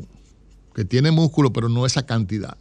[0.73, 2.57] que tiene músculo, pero no esa cantidad.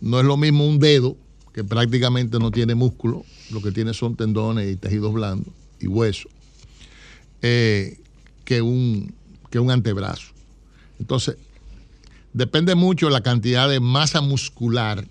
[0.00, 1.16] No es lo mismo un dedo,
[1.52, 6.30] que prácticamente no tiene músculo, lo que tiene son tendones y tejidos blandos y huesos,
[7.42, 7.98] eh,
[8.44, 9.12] que, un,
[9.50, 10.32] que un antebrazo.
[11.00, 11.36] Entonces,
[12.32, 15.06] depende mucho la cantidad de masa muscular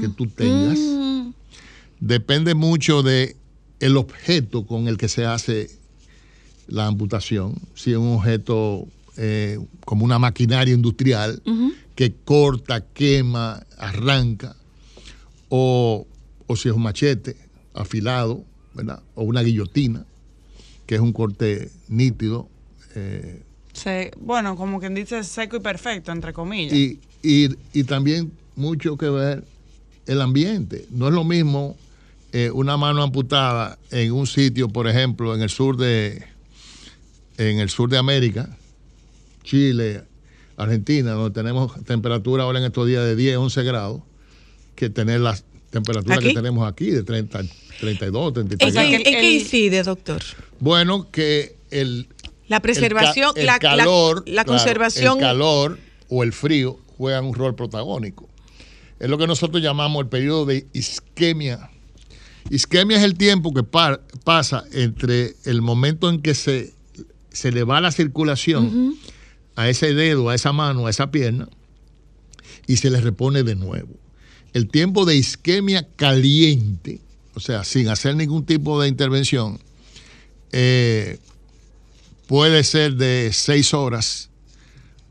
[0.00, 0.78] que tú tengas.
[0.78, 1.30] Mm.
[2.00, 3.36] Depende mucho de
[3.80, 5.70] el objeto con el que se hace
[6.66, 7.54] la amputación.
[7.74, 11.42] Si es un objeto eh, como una maquinaria industrial
[11.94, 14.56] que corta, quema, arranca,
[15.48, 16.06] o,
[16.46, 17.36] o si es un machete
[17.74, 18.44] afilado,
[18.74, 19.02] ¿verdad?
[19.14, 20.04] O una guillotina,
[20.86, 22.48] que es un corte nítido.
[22.94, 23.42] eh,
[23.72, 26.72] Se- bueno, como quien dice seco y perfecto, entre comillas.
[26.76, 29.44] y, y- y también mucho que ver
[30.06, 30.86] el ambiente.
[30.90, 31.76] No es lo mismo
[32.32, 36.22] eh, una mano amputada en un sitio, por ejemplo, en el sur de
[37.38, 38.56] en el sur de América,
[39.42, 40.02] Chile,
[40.56, 44.02] Argentina, donde tenemos temperatura ahora en estos días de 10, 11 grados,
[44.74, 46.28] que tener las temperaturas ¿Aquí?
[46.28, 47.42] que tenemos aquí de 30,
[47.80, 48.94] 32, ¿En 33 qué, grados.
[49.06, 50.22] en qué incide, doctor?
[50.60, 52.08] Bueno, que el
[52.48, 55.78] La preservación, el, la- ca- el la- calor, la claro, conservación- el calor
[56.08, 58.28] o el frío juegan un rol protagónico.
[59.00, 61.70] Es lo que nosotros llamamos el periodo de isquemia.
[62.50, 66.74] Isquemia es el tiempo que pa- pasa entre el momento en que se,
[67.30, 68.96] se le va la circulación
[69.62, 71.48] a ese dedo, a esa mano, a esa pierna,
[72.66, 73.90] y se le repone de nuevo.
[74.52, 77.00] El tiempo de isquemia caliente,
[77.34, 79.58] o sea, sin hacer ningún tipo de intervención,
[80.50, 81.18] eh,
[82.26, 84.30] puede ser de seis horas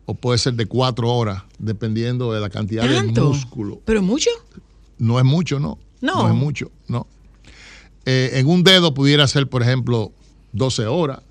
[0.05, 3.81] o puede ser de cuatro horas, dependiendo de la cantidad de músculo.
[3.85, 4.29] ¿Pero mucho?
[4.97, 5.79] No es mucho, no.
[6.01, 6.27] No.
[6.27, 7.07] es mucho, no.
[8.05, 10.11] Eh, en un dedo pudiera ser, por ejemplo,
[10.53, 11.21] 12 horas,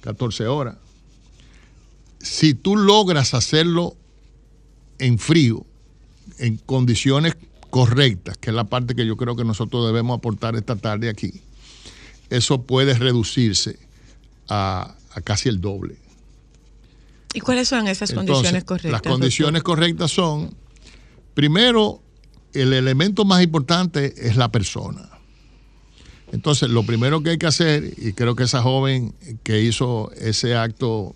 [0.00, 0.76] 14 horas.
[2.20, 3.96] Si tú logras hacerlo
[4.98, 5.64] en frío,
[6.38, 7.36] en condiciones
[7.70, 11.42] correctas, que es la parte que yo creo que nosotros debemos aportar esta tarde aquí,
[12.30, 13.78] eso puede reducirse
[14.48, 15.96] a, a casi el doble.
[17.34, 18.92] ¿Y cuáles son esas Entonces, condiciones correctas?
[18.92, 20.54] Las condiciones correctas son,
[21.34, 22.02] primero,
[22.52, 25.08] el elemento más importante es la persona.
[26.32, 30.54] Entonces, lo primero que hay que hacer, y creo que esa joven que hizo ese
[30.54, 31.14] acto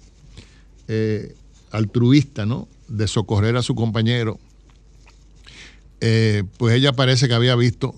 [0.89, 1.35] eh,
[1.71, 2.69] altruista, ¿no?
[2.89, 4.39] De socorrer a su compañero,
[6.01, 7.95] eh, pues ella parece que había visto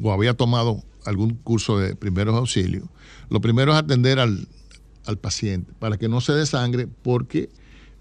[0.00, 2.84] o había tomado algún curso de primeros auxilios.
[3.30, 4.46] Lo primero es atender al,
[5.06, 7.48] al paciente para que no se desangre porque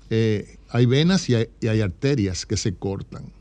[0.09, 3.31] eh, hay venas y hay, y hay arterias que se cortan.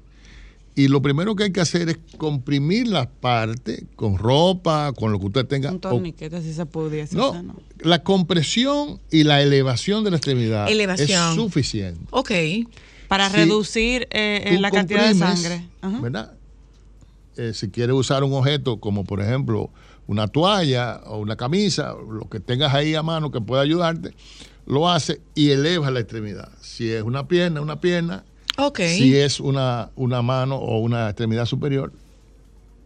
[0.78, 5.18] Y lo primero que hay que hacer es comprimir las partes con ropa, con lo
[5.18, 5.72] que usted tenga.
[5.72, 7.16] Un torniquete si se pudiese.
[7.16, 7.56] no, o sea, no.
[7.80, 11.30] la compresión y la elevación de la extremidad Elevación.
[11.30, 12.02] es suficiente.
[12.10, 12.30] Ok.
[13.08, 15.66] Para Si reducir eh, eh, la cantidad de sangre.
[15.80, 15.98] Ajá.
[16.00, 16.32] ¿Verdad?
[17.38, 19.70] Eh, si quieres usar un objeto como por ejemplo
[20.06, 24.14] una toalla o una camisa, lo que tengas ahí a mano que pueda ayudarte,
[24.66, 26.50] lo hace y eleva la extremidad.
[26.60, 28.24] Si es una pierna, una pierna.
[28.96, 31.92] Si es una, una mano o una extremidad superior,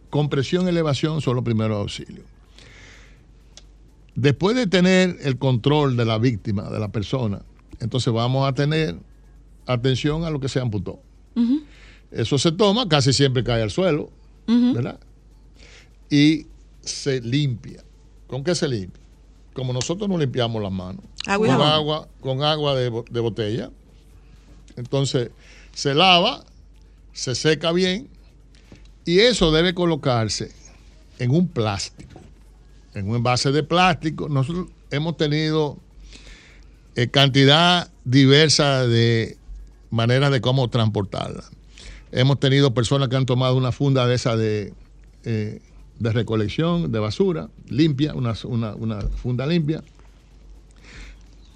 [0.09, 2.25] compresión y elevación son los primeros auxilios.
[4.15, 7.41] Después de tener el control de la víctima, de la persona,
[7.79, 8.97] entonces vamos a tener
[9.65, 10.99] atención a lo que se amputó.
[12.11, 14.11] Eso se toma, casi siempre cae al suelo.
[14.47, 14.99] ¿verdad?
[16.09, 16.45] Y
[16.81, 17.83] se limpia.
[18.27, 19.01] ¿Con qué se limpia?
[19.53, 21.05] Como nosotros nos limpiamos las manos.
[21.25, 23.71] Agua con agua, con agua de botella.
[24.75, 25.31] Entonces,
[25.73, 26.43] se lava,
[27.13, 28.07] se seca bien
[29.05, 30.51] y eso debe colocarse
[31.19, 32.19] en un plástico,
[32.93, 34.29] en un envase de plástico.
[34.29, 35.77] Nosotros hemos tenido
[36.95, 39.37] eh, cantidad diversa de
[39.89, 41.43] maneras de cómo transportarla.
[42.11, 44.73] Hemos tenido personas que han tomado una funda de esa de,
[45.23, 45.61] eh,
[45.99, 49.83] de recolección de basura, limpia, una, una- una funda limpia,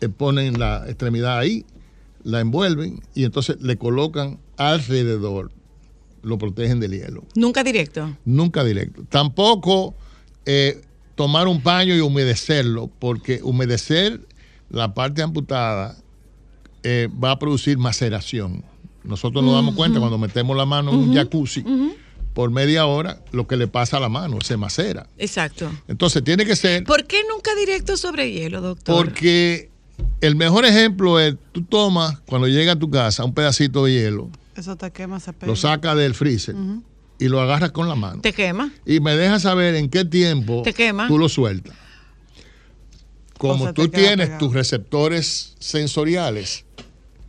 [0.01, 1.65] eh, ponen la extremidad ahí,
[2.25, 5.51] la envuelven y entonces le colocan alrededor,
[6.23, 7.23] lo protegen del hielo.
[7.35, 8.17] Nunca directo.
[8.25, 9.03] Nunca directo.
[9.09, 9.93] Tampoco
[10.45, 10.81] eh,
[11.13, 14.19] tomar un paño y humedecerlo, porque humedecer
[14.69, 15.95] la parte amputada
[16.83, 18.65] eh, va a producir maceración.
[19.03, 21.63] Nosotros nos damos cuenta cuando metemos la mano en un jacuzzi
[22.33, 25.07] por media hora, lo que le pasa a la mano, se macera.
[25.19, 25.71] Exacto.
[25.87, 28.95] Entonces tiene que ser ¿Por qué nunca directo sobre hielo, doctor?
[28.95, 29.69] porque
[30.21, 34.29] el mejor ejemplo es, tú tomas cuando llega a tu casa un pedacito de hielo,
[34.55, 35.47] Eso te quema, se pega.
[35.47, 36.55] lo sacas del freezer
[37.19, 38.21] y lo agarras con la mano.
[38.21, 38.71] ¿Te quema?
[38.85, 41.07] y me dejas saber en qué tiempo ¿Te quema?
[41.07, 41.75] tú lo sueltas.
[43.37, 44.37] Como O tú tienes pegado.
[44.45, 46.65] tus receptores sensoriales.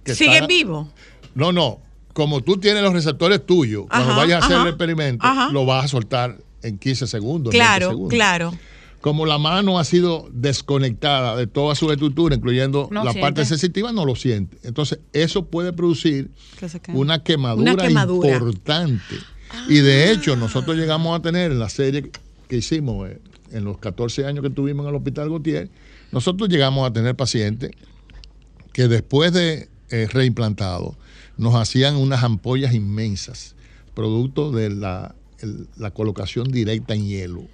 [0.04, 0.88] que ¿Siguen están- vivo?
[1.34, 1.80] No, no.
[2.12, 5.50] Como tú tienes los receptores tuyos, cuando vayas a hacer ajá, el experimento, ajá.
[5.52, 7.52] lo vas a soltar en 15 segundos.
[7.52, 8.10] en 20 Claro, segundos.
[8.14, 8.52] claro.
[9.01, 13.20] Como la mano ha sido desconectada de toda su estructura, incluyendo No la siente.
[13.20, 14.57] parte sensitiva, no lo siente.
[14.64, 18.33] Entonces, eso puede producir Que una quemadura, Una quemadura.
[18.33, 19.14] importante.
[19.68, 22.11] Y de hecho, nosotros llegamos a tener en la serie
[22.49, 23.20] que hicimos eh,
[23.53, 25.70] en los 14 años que tuvimos en el Hospital Gautier,
[26.11, 27.70] nosotros llegamos a tener pacientes
[28.72, 30.96] que después de eh, reimplantados
[31.37, 33.54] nos hacían unas ampollas inmensas,
[33.95, 37.45] producto de la, el- la colocación directa en hielo.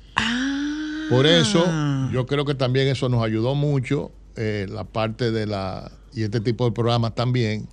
[1.09, 1.65] Por eso,
[2.13, 6.41] yo creo que también eso nos ayudó mucho, eh, la parte de la, y este
[6.41, 7.69] tipo de programas también,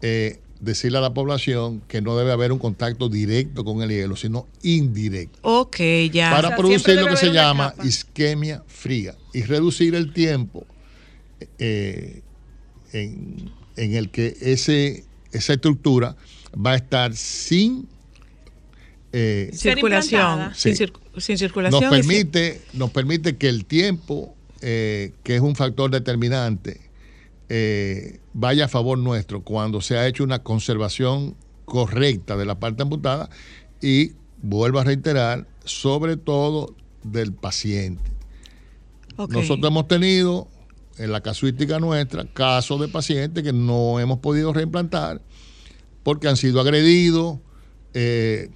[0.00, 4.14] eh, decirle a la población que no debe haber un contacto directo con el hielo,
[4.16, 5.76] sino indirecto, Ok,
[6.12, 6.30] ya.
[6.30, 7.86] para O sea, producir lo que se llama capa.
[7.86, 10.64] isquemia fría y reducir el tiempo
[11.58, 12.22] eh,
[12.92, 16.16] en, en el que ese, esa estructura
[16.54, 17.88] va a estar sin
[19.12, 20.54] eh, Circulación.
[20.54, 20.74] Sí.
[20.74, 21.82] Sin, circu- sin circulación.
[21.82, 26.80] nos sin- permite, nos permite que el tiempo, eh, que es un factor determinante
[27.48, 31.34] eh, vaya a favor nuestro cuando se ha hecho una conservación
[31.66, 33.28] correcta de la parte amputada
[33.82, 38.10] y vuelvo a reiterar, sobre todo del paciente.
[39.18, 40.48] Nosotros hemos tenido
[40.98, 45.20] en la casuística nuestra casos de pacientes que no hemos podido reimplantar
[46.02, 47.38] porque han sido agredidos,
[47.94, 48.48] eh,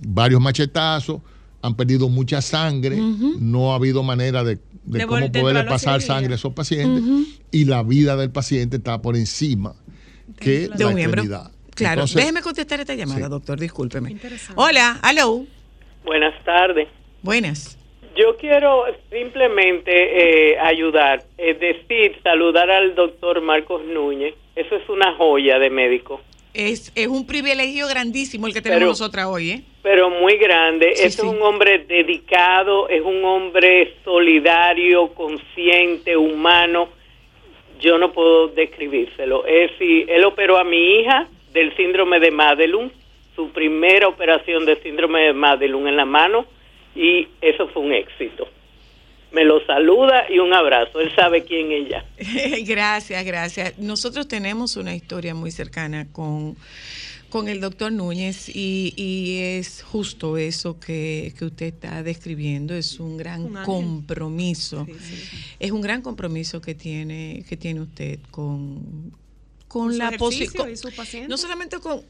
[0.00, 1.20] varios machetazos,
[1.62, 2.96] han perdido mucha sangre,
[3.38, 6.14] no ha habido manera de, de De cómo poderle pasar cirugía.
[6.14, 7.02] sangre a esos pacientes
[7.50, 9.74] y la vida del paciente está por encima
[10.38, 11.50] que de la extremidad.
[11.74, 14.16] Claro, Entonces, déjeme contestar esta llamada, doctor, discúlpeme.
[14.54, 15.44] Hola, hello.
[16.04, 16.88] Buenas tardes.
[17.22, 17.76] Buenas.
[18.16, 24.34] Yo quiero simplemente eh, ayudar, es decir, saludar al doctor Marcos Núñez.
[24.56, 26.20] Eso es una joya de médico,
[26.52, 29.62] Es, es un privilegio grandísimo el que tenemos Pero- nosotras hoy, ¿eh?
[29.82, 30.92] pero muy grande.
[30.94, 31.26] Sí, Ese sí.
[31.26, 36.88] es un hombre dedicado, es un hombre solidario, consciente, humano.
[37.80, 39.46] Yo no puedo describírselo.
[39.46, 42.90] Es si él operó a mi hija del síndrome de Madelung,
[43.34, 46.44] su primera operación de síndrome de Madelung en la mano,
[46.94, 48.48] y eso fue un éxito.
[49.32, 51.00] Me lo saluda y un abrazo.
[51.00, 52.04] Él sabe quién es ella.
[52.66, 53.78] gracias, gracias.
[53.78, 56.56] Nosotros tenemos una historia muy cercana con,
[57.28, 62.74] con el doctor Núñez y, y es justo eso que, que usted está describiendo.
[62.74, 64.86] Es un gran Un compromiso.
[65.60, 69.12] Es un gran compromiso que tiene, que tiene usted con,
[69.68, 71.28] con Con su la ejercicio posi- y su paciente.
[71.28, 72.02] No solamente con,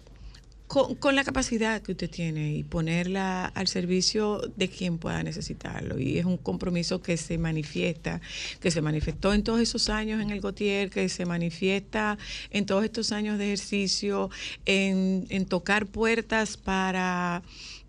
[0.71, 5.99] con, con la capacidad que usted tiene y ponerla al servicio de quien pueda necesitarlo.
[5.99, 8.21] Y es un compromiso que se manifiesta,
[8.61, 12.19] que se manifestó en todos esos años en el Gautier, que se manifiesta
[12.53, 14.31] en todos estos años de ejercicio,
[14.65, 17.43] en, en tocar puertas para,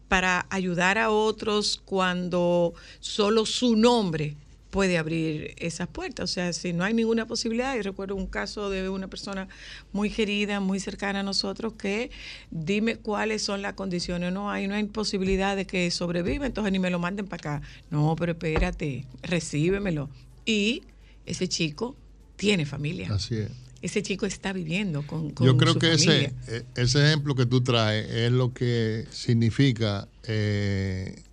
[0.07, 4.37] para ayudar a otros cuando solo su nombre
[4.71, 6.31] puede abrir esas puertas.
[6.31, 9.47] O sea, si no hay ninguna posibilidad, y recuerdo un caso de una persona
[9.91, 12.09] muy querida, muy cercana a nosotros, que
[12.49, 14.33] dime cuáles son las condiciones.
[14.33, 17.67] No hay, no hay posibilidad de que sobreviva, entonces ni me lo manden para acá.
[17.91, 20.09] No, pero espérate, recíbemelo.
[20.45, 20.83] Y
[21.25, 21.95] ese chico
[22.37, 23.13] tiene familia.
[23.13, 23.51] Así es.
[23.81, 26.33] Ese chico está viviendo con, con Yo creo su que familia.
[26.47, 31.23] ese, eh, ese ejemplo que tú traes es lo que significa eh,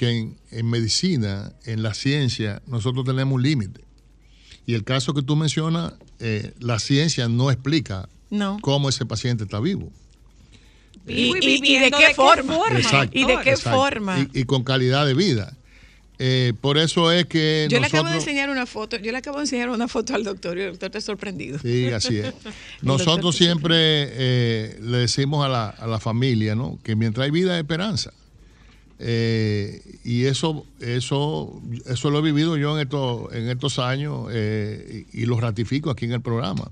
[0.00, 3.82] que en, en medicina, en la ciencia, nosotros tenemos un límite.
[4.64, 8.56] Y el caso que tú mencionas, eh, la ciencia no explica No.
[8.62, 9.92] cómo ese paciente está vivo.
[11.06, 12.56] Y, y- y de qué forma.
[12.70, 13.78] Exacto, Y de qué exacto.
[13.78, 14.20] forma.
[14.32, 15.54] Y, y con calidad de vida.
[16.18, 18.00] Eh, por eso es que Yo le nosotros...
[18.00, 20.62] acabo de enseñar una foto, yo le acabo de enseñar una foto al doctor y
[20.62, 21.58] el doctor está sorprendido.
[21.58, 22.32] Sí, así es.
[22.82, 26.78] Nosotros siempre eh, le decimos a la, a la familia ¿no?
[26.84, 28.12] que mientras hay vida hay esperanza.
[29.02, 35.06] Eh, y eso, eso, eso lo he vivido yo en estos, en estos años eh,
[35.12, 36.70] y, y lo ratifico aquí en el programa.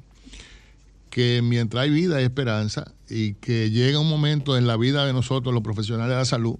[1.08, 5.14] Que mientras hay vida hay esperanza y que llega un momento en la vida de
[5.14, 6.56] nosotros, los profesionales de la salud,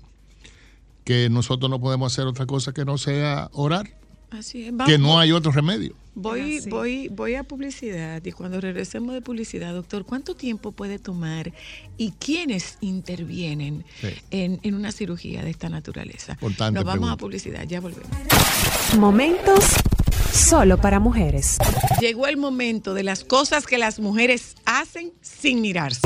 [1.05, 3.95] que nosotros no podemos hacer otra cosa que no sea orar,
[4.31, 4.75] Así es.
[4.87, 5.95] que no hay otro remedio.
[6.21, 11.53] Voy, voy, voy a publicidad y cuando regresemos de publicidad, doctor, ¿cuánto tiempo puede tomar
[11.97, 14.09] y quiénes intervienen Sí.
[14.33, 16.33] en, en una cirugía de esta naturaleza?
[16.33, 17.13] Importante Nos vamos pregunta.
[17.15, 18.09] a publicidad, ya volvemos.
[18.99, 19.65] Momentos
[20.33, 21.59] solo para mujeres.
[22.01, 26.01] Llegó el momento de las cosas que las mujeres hacen sin mirarse.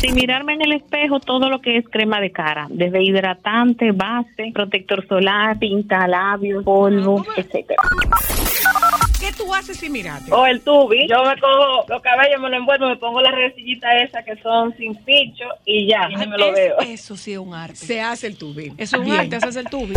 [0.00, 4.50] Sin mirarme en el espejo, todo lo que es crema de cara, desde hidratante, base,
[4.52, 7.82] protector solar, pinta labios, polvo, etcétera.
[9.36, 10.32] ¿Qué tú haces sin mirarte?
[10.32, 11.08] O el tubi.
[11.08, 14.76] Yo me cojo los cabellos, me lo envuelvo, me pongo la resillita esa que son
[14.76, 16.78] sin picho y ya, y me lo veo.
[16.80, 17.76] Eso sí es un arte.
[17.76, 18.72] Se hace el tubi.
[18.78, 19.20] Eso es un Bien.
[19.20, 19.94] arte, haces el tubi.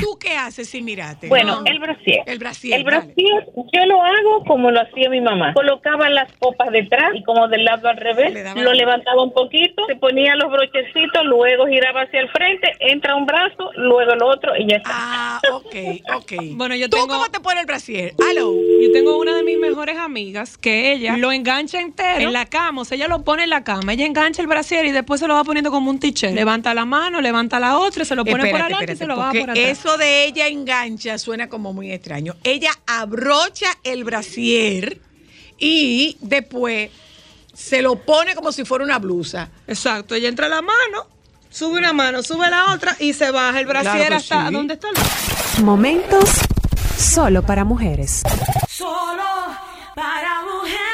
[0.00, 1.28] ¿Tú qué haces sin mirarte?
[1.28, 1.66] Bueno, No.
[1.66, 2.22] el brasier.
[2.26, 2.78] El brasier.
[2.78, 5.52] El brasier yo lo hago como lo hacía mi mamá.
[5.54, 9.96] Colocaba las copas detrás y como del lado al revés, lo levantaba un poquito, se
[9.96, 14.70] ponía los brochecitos, luego giraba hacia el frente, entra un brazo, luego el otro y
[14.70, 14.90] ya está.
[14.92, 15.74] Ah, ok,
[16.16, 16.32] ok.
[16.54, 18.14] Bueno, yo ¿Tú tengo, cómo te pones el brasier?
[18.30, 18.52] Aló.
[18.54, 22.82] yo tengo una de mis mejores amigas que ella lo engancha entero en la cama,
[22.82, 25.26] o sea, ella lo pone en la cama, ella engancha el brasier y después se
[25.26, 26.32] lo va poniendo como un t-shirt.
[26.34, 29.16] Levanta la mano, levanta la otra, se lo pone por Espérate, adelante y se lo
[29.16, 29.56] va por atrás.
[29.70, 32.36] Eso de ella engancha suena como muy extraño.
[32.44, 35.00] Ella abrocha el brasier
[35.58, 36.90] y después
[37.52, 39.48] se lo pone como si fuera una blusa.
[39.66, 41.06] Exacto, ella entra la mano,
[41.50, 44.54] sube una mano, sube la otra y se baja el brasier Claro hasta sí.
[44.54, 46.30] donde está el Momentos
[46.98, 48.22] solo para mujeres.
[48.68, 49.22] Solo
[49.94, 50.93] para mujeres.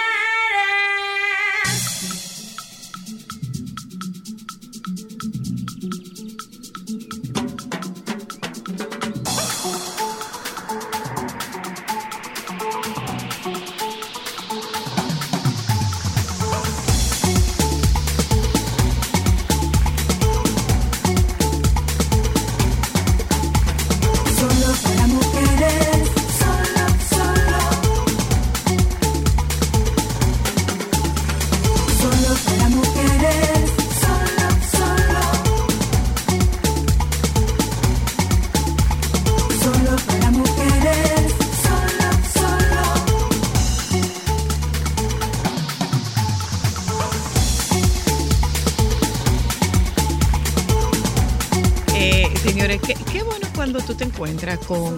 [54.59, 54.97] Con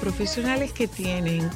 [0.00, 1.48] profesionales que tienen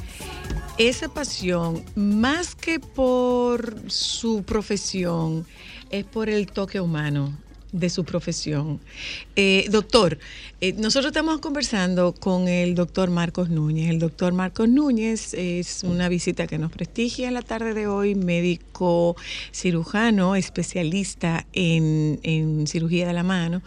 [0.77, 5.45] esa pasión, más que por su profesión,
[5.89, 7.33] es por el toque humano
[7.71, 8.79] de su profesión.
[9.35, 10.19] Eh, doctor,
[10.59, 13.89] eh, nosotros estamos conversando con el doctor Marcos Núñez.
[13.89, 18.15] El doctor Marcos Núñez es una visita que nos prestigia en la tarde de hoy,
[18.15, 19.15] médico
[19.53, 23.61] cirujano, especialista en, en cirugía de la mano.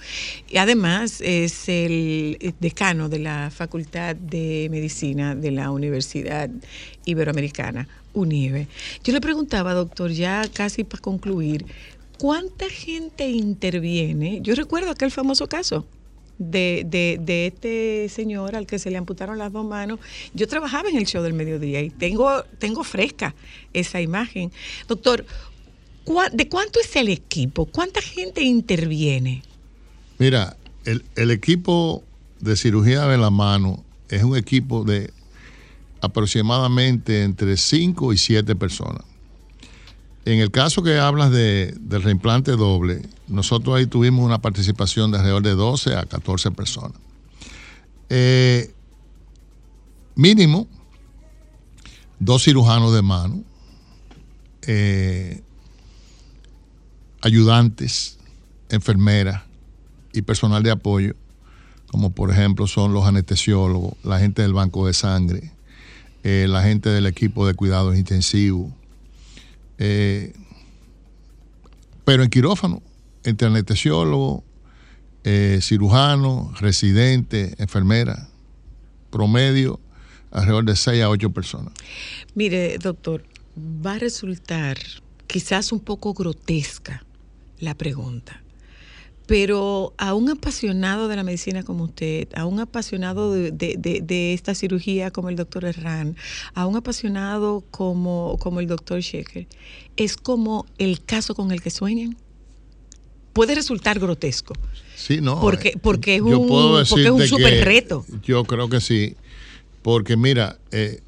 [0.51, 6.51] Y además es el decano de la Facultad de Medicina de la Universidad
[7.05, 8.69] Iberoamericana, UNIBE.
[9.03, 11.67] Yo le preguntaba, doctor, ya casi para concluir,
[12.19, 14.41] ¿cuánta gente interviene?
[14.43, 15.87] Yo recuerdo aquel famoso caso.
[16.37, 16.85] De,
[17.21, 20.01] de, este señor al que se le amputaron las dos manos.
[20.35, 23.37] Yo trabajaba en el show del mediodía y tengo, tengo fresca
[23.73, 24.51] esa imagen.
[24.89, 25.25] Doctor,
[26.05, 27.67] ¿cuá- ¿de cuánto es el equipo?
[27.67, 29.43] ¿Cuánta gente interviene?
[30.19, 32.03] Mira, el, el equipo
[32.41, 35.13] de cirugía de la mano es un equipo de
[36.01, 39.05] aproximadamente entre 5 y 7 personas.
[40.25, 45.19] En el caso que hablas de, del reimplante doble, nosotros ahí tuvimos una participación de
[45.19, 46.99] alrededor de 12 a 14 personas.
[48.09, 48.73] Eh,
[50.15, 50.67] mínimo,
[52.19, 53.43] dos cirujanos de mano,
[54.67, 55.43] eh,
[57.21, 58.19] ayudantes,
[58.71, 59.43] enfermeras
[60.13, 61.15] y personal de apoyo,
[61.89, 65.53] como por ejemplo son los anestesiólogos, la gente del banco de sangre,
[66.23, 68.73] eh, la gente del equipo de cuidados intensivos.
[69.79, 70.33] Eh,
[72.05, 72.83] pero en quirófano,
[73.25, 74.45] entre anestesiólogo,
[75.25, 78.29] eh, cirujano, residente, enfermera,
[79.11, 79.81] promedio,
[80.31, 81.73] alrededor de 6 a 8 personas.
[82.35, 83.25] Mire, doctor,
[83.57, 84.77] va a resultar
[85.27, 87.05] quizás un poco grotesca
[87.59, 88.43] la pregunta,
[89.27, 94.01] pero a un apasionado de la medicina como usted, a un apasionado de, de- de-
[94.03, 96.17] de esta cirugía como el doctor Herrán,
[96.55, 99.47] a un apasionado como, como el doctor Sheker,
[99.97, 102.17] es como el caso con el que sueñan.
[103.33, 104.55] Puede resultar grotesco.
[104.95, 105.41] Sí, no.
[105.41, 108.05] Porque- eh, porque es un- porque es un que reto.
[108.23, 109.17] Yo creo que sí.
[109.83, 111.01] Porque mira, eh,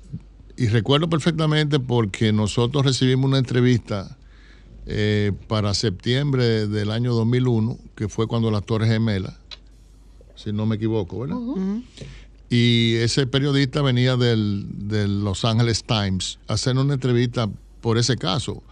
[0.57, 4.17] y recuerdo perfectamente porque nosotros recibimos una entrevista
[4.87, 9.35] eh, para septiembre del año 2001, que fue cuando las Torres Gemelas,
[10.37, 11.39] si no me equivoco, ¿verdad?
[12.49, 17.51] Y ese periodista venía del, del Los Angeles Times a hacer una entrevista
[17.81, 18.63] por ese caso,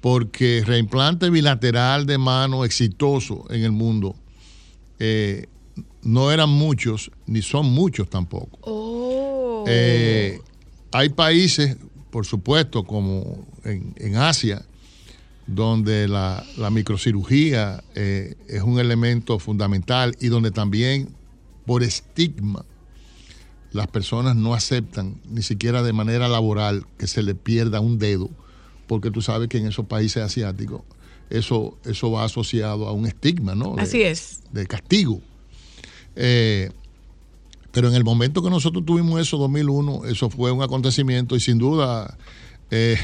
[0.00, 4.16] porque reimplante bilateral de mano exitoso en el mundo
[4.98, 5.46] eh,
[6.02, 9.64] no eran muchos, ni son muchos tampoco.
[9.68, 10.40] Eh,
[10.92, 11.76] hay países,
[12.10, 14.64] por supuesto, como en, en Asia,
[15.46, 21.08] donde la, la microcirugía eh, es un elemento fundamental y donde también
[21.66, 22.64] por estigma
[23.72, 28.30] las personas no aceptan ni siquiera de manera laboral que se le pierda un dedo,
[28.86, 30.82] porque tú sabes que en esos países asiáticos
[31.30, 33.74] eso, eso va asociado a un estigma, ¿no?
[33.74, 34.40] De- Así es.
[34.52, 35.20] de castigo.
[36.14, 36.70] Eh,
[37.72, 41.58] pero en el momento que nosotros tuvimos eso, 2001, eso fue un acontecimiento y sin
[41.58, 42.16] duda
[42.70, 42.96] eh,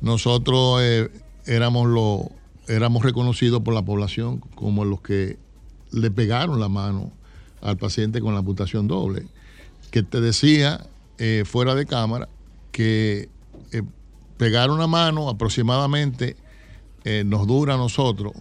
[0.00, 1.08] nosotros eh,
[1.50, 2.30] éramos, lo,
[2.68, 5.36] éramos reconocidos por la población como los que
[5.90, 7.12] le pegaron la mano
[7.60, 9.26] al paciente con la amputación doble.
[9.90, 10.86] Que te decía
[11.18, 12.28] eh, fuera de cámara
[12.70, 13.28] que
[13.72, 13.82] eh,
[14.36, 16.36] pegar una mano aproximadamente
[17.04, 18.32] eh, nos dura a nosotros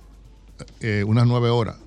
[0.81, 1.77] eh, unas nueve horas.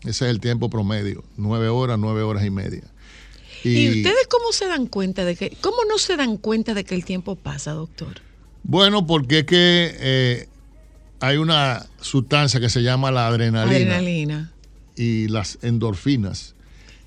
[0.00, 2.82] Ese es el tiempo promedio, nueve horas, nueve horas y media.
[3.64, 6.94] ¿Y, ustedes cómo se dan cuenta de que, cómo no se dan cuenta de que
[6.94, 8.27] el tiempo pasa, doctor?
[8.68, 10.48] Bueno, porque es que eh,
[11.20, 14.52] hay una sustancia que se llama la adrenalina, Adrenalina.
[14.94, 16.54] y las endorfinas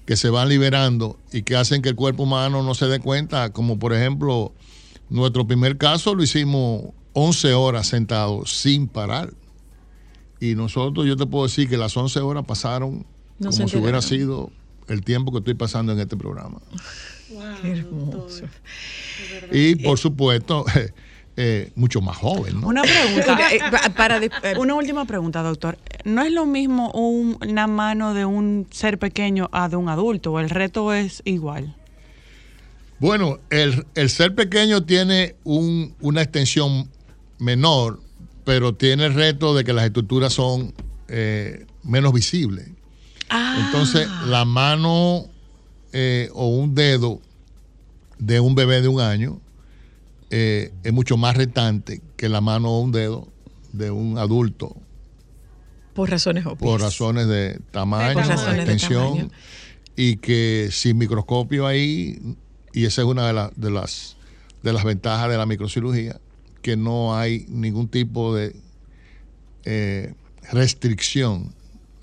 [0.07, 3.53] que se van liberando y que hacen que el cuerpo humano no se dé cuenta,
[3.53, 4.53] como por ejemplo,
[5.11, 9.31] nuestro primer caso lo hicimos 11 horas sentados sin parar.
[10.39, 13.05] Y nosotros, yo te puedo decir que las 11 horas pasaron
[13.37, 14.49] No como si hubiera sido
[14.87, 16.59] el tiempo que estoy pasando en este programa.
[17.61, 18.45] Qué hermoso.
[19.51, 20.65] Y por supuesto,
[21.37, 22.67] eh, mucho más joven, ¿no?
[22.67, 23.37] Una pregunta.
[23.51, 24.29] Eh, pa- para eh,
[24.59, 25.77] Una última pregunta, doctor.
[26.03, 30.33] ¿No es lo mismo un- una mano de un ser pequeño a de un adulto?
[30.33, 31.75] ¿O el reto es igual?
[32.99, 36.89] Bueno, el, el ser pequeño tiene un- una extensión
[37.39, 37.99] menor,
[38.45, 40.73] pero tiene el reto de que las estructuras son
[41.07, 42.67] eh, menos visibles.
[43.65, 45.25] Entonces, la mano
[45.93, 47.21] eh, o un dedo
[48.19, 49.39] de un bebé de un año
[50.31, 53.27] eh, es mucho más retante que la mano o un dedo
[53.73, 54.75] de un adulto
[55.93, 56.59] Por razones obvias.
[56.59, 59.29] por razones de tamaño, Por razones de extensión, tamaño.
[59.95, 62.19] y que sin microscopio ahí,
[62.73, 64.15] y esa es una de, la- de las,
[64.63, 66.19] de las ventajas de la microcirugía,
[66.61, 68.55] que no hay ningún tipo de
[69.65, 70.13] eh,
[70.51, 71.53] restricción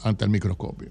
[0.02, 0.90] ante el microscopio.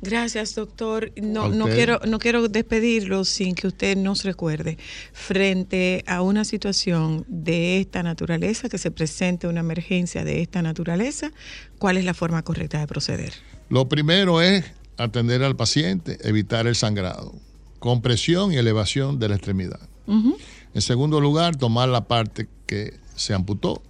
[0.00, 1.12] Gracias, doctor.
[1.20, 4.78] No, no quiero, no quiero despedirlo sin que usted nos recuerde,
[5.12, 11.32] frente a una situación de esta naturaleza, que se presente una emergencia de esta naturaleza,
[11.78, 13.32] ¿cuál es la forma correcta de proceder?
[13.68, 14.64] Lo primero es
[14.96, 17.34] atender al paciente, evitar el sangrado,
[17.78, 19.80] compresión y elevación de la extremidad.
[20.06, 23.82] En segundo lugar, tomar la parte que se amputó,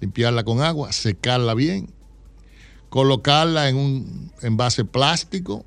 [0.00, 1.90] limpiarla con agua, secarla bien,
[2.88, 5.64] colocarla en un envase plástico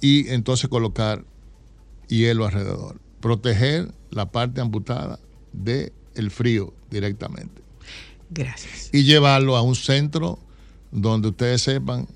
[0.00, 1.24] y entonces colocar
[2.08, 3.00] hielo alrededor.
[3.20, 5.18] Proteger la parte amputada
[5.52, 7.62] del el frío directamente.
[8.30, 8.90] Gracias.
[8.92, 10.38] Y llevarlo a un centro
[10.90, 12.06] donde ustedes sepan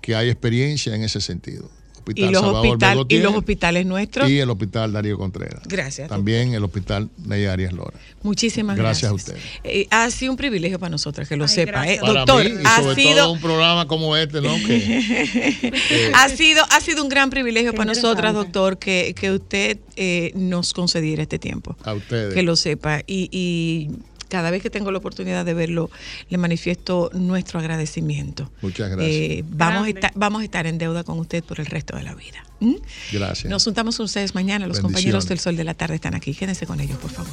[0.00, 1.70] que hay experiencia en ese sentido.
[2.06, 4.30] Hospital Y los, Salvador hospital- y los hospitales nuestros.
[4.30, 5.62] y el Hospital Darío Contreras.
[5.66, 6.08] Gracias.
[6.08, 7.98] También el Hospital Ney Arias Lora.
[8.22, 9.36] Muchísimas Gracias gracias.
[9.36, 9.60] a usted.
[9.64, 11.86] Eh, ha sido un privilegio para nosotras que lo sepa.
[11.90, 11.98] eh.
[12.00, 14.54] Para Doctor, mí, y ha sobre sido todo un programa como este, ¿no?
[14.66, 14.76] Que,
[15.90, 19.78] eh, ha sido ha sido un gran privilegio Qué para nosotras, doctor, que, que usted
[19.96, 21.76] eh, nos concediera este tiempo.
[21.84, 22.34] a ustedes.
[22.34, 23.00] Que lo sepa.
[23.06, 23.90] Y, y
[24.28, 25.90] cada vez que tengo la oportunidad de verlo,
[26.28, 28.50] le manifiesto nuestro agradecimiento.
[28.62, 29.10] Muchas gracias.
[29.10, 32.02] Eh, vamos, a estar, vamos a estar en deuda con usted por el resto de
[32.02, 32.44] la vida.
[32.60, 32.74] ¿Mm?
[33.12, 33.50] Gracias.
[33.50, 34.66] Nos juntamos con ustedes mañana.
[34.66, 36.34] Los compañeros del Sol de la Tarde están aquí.
[36.34, 37.32] Quédense con ellos, por favor.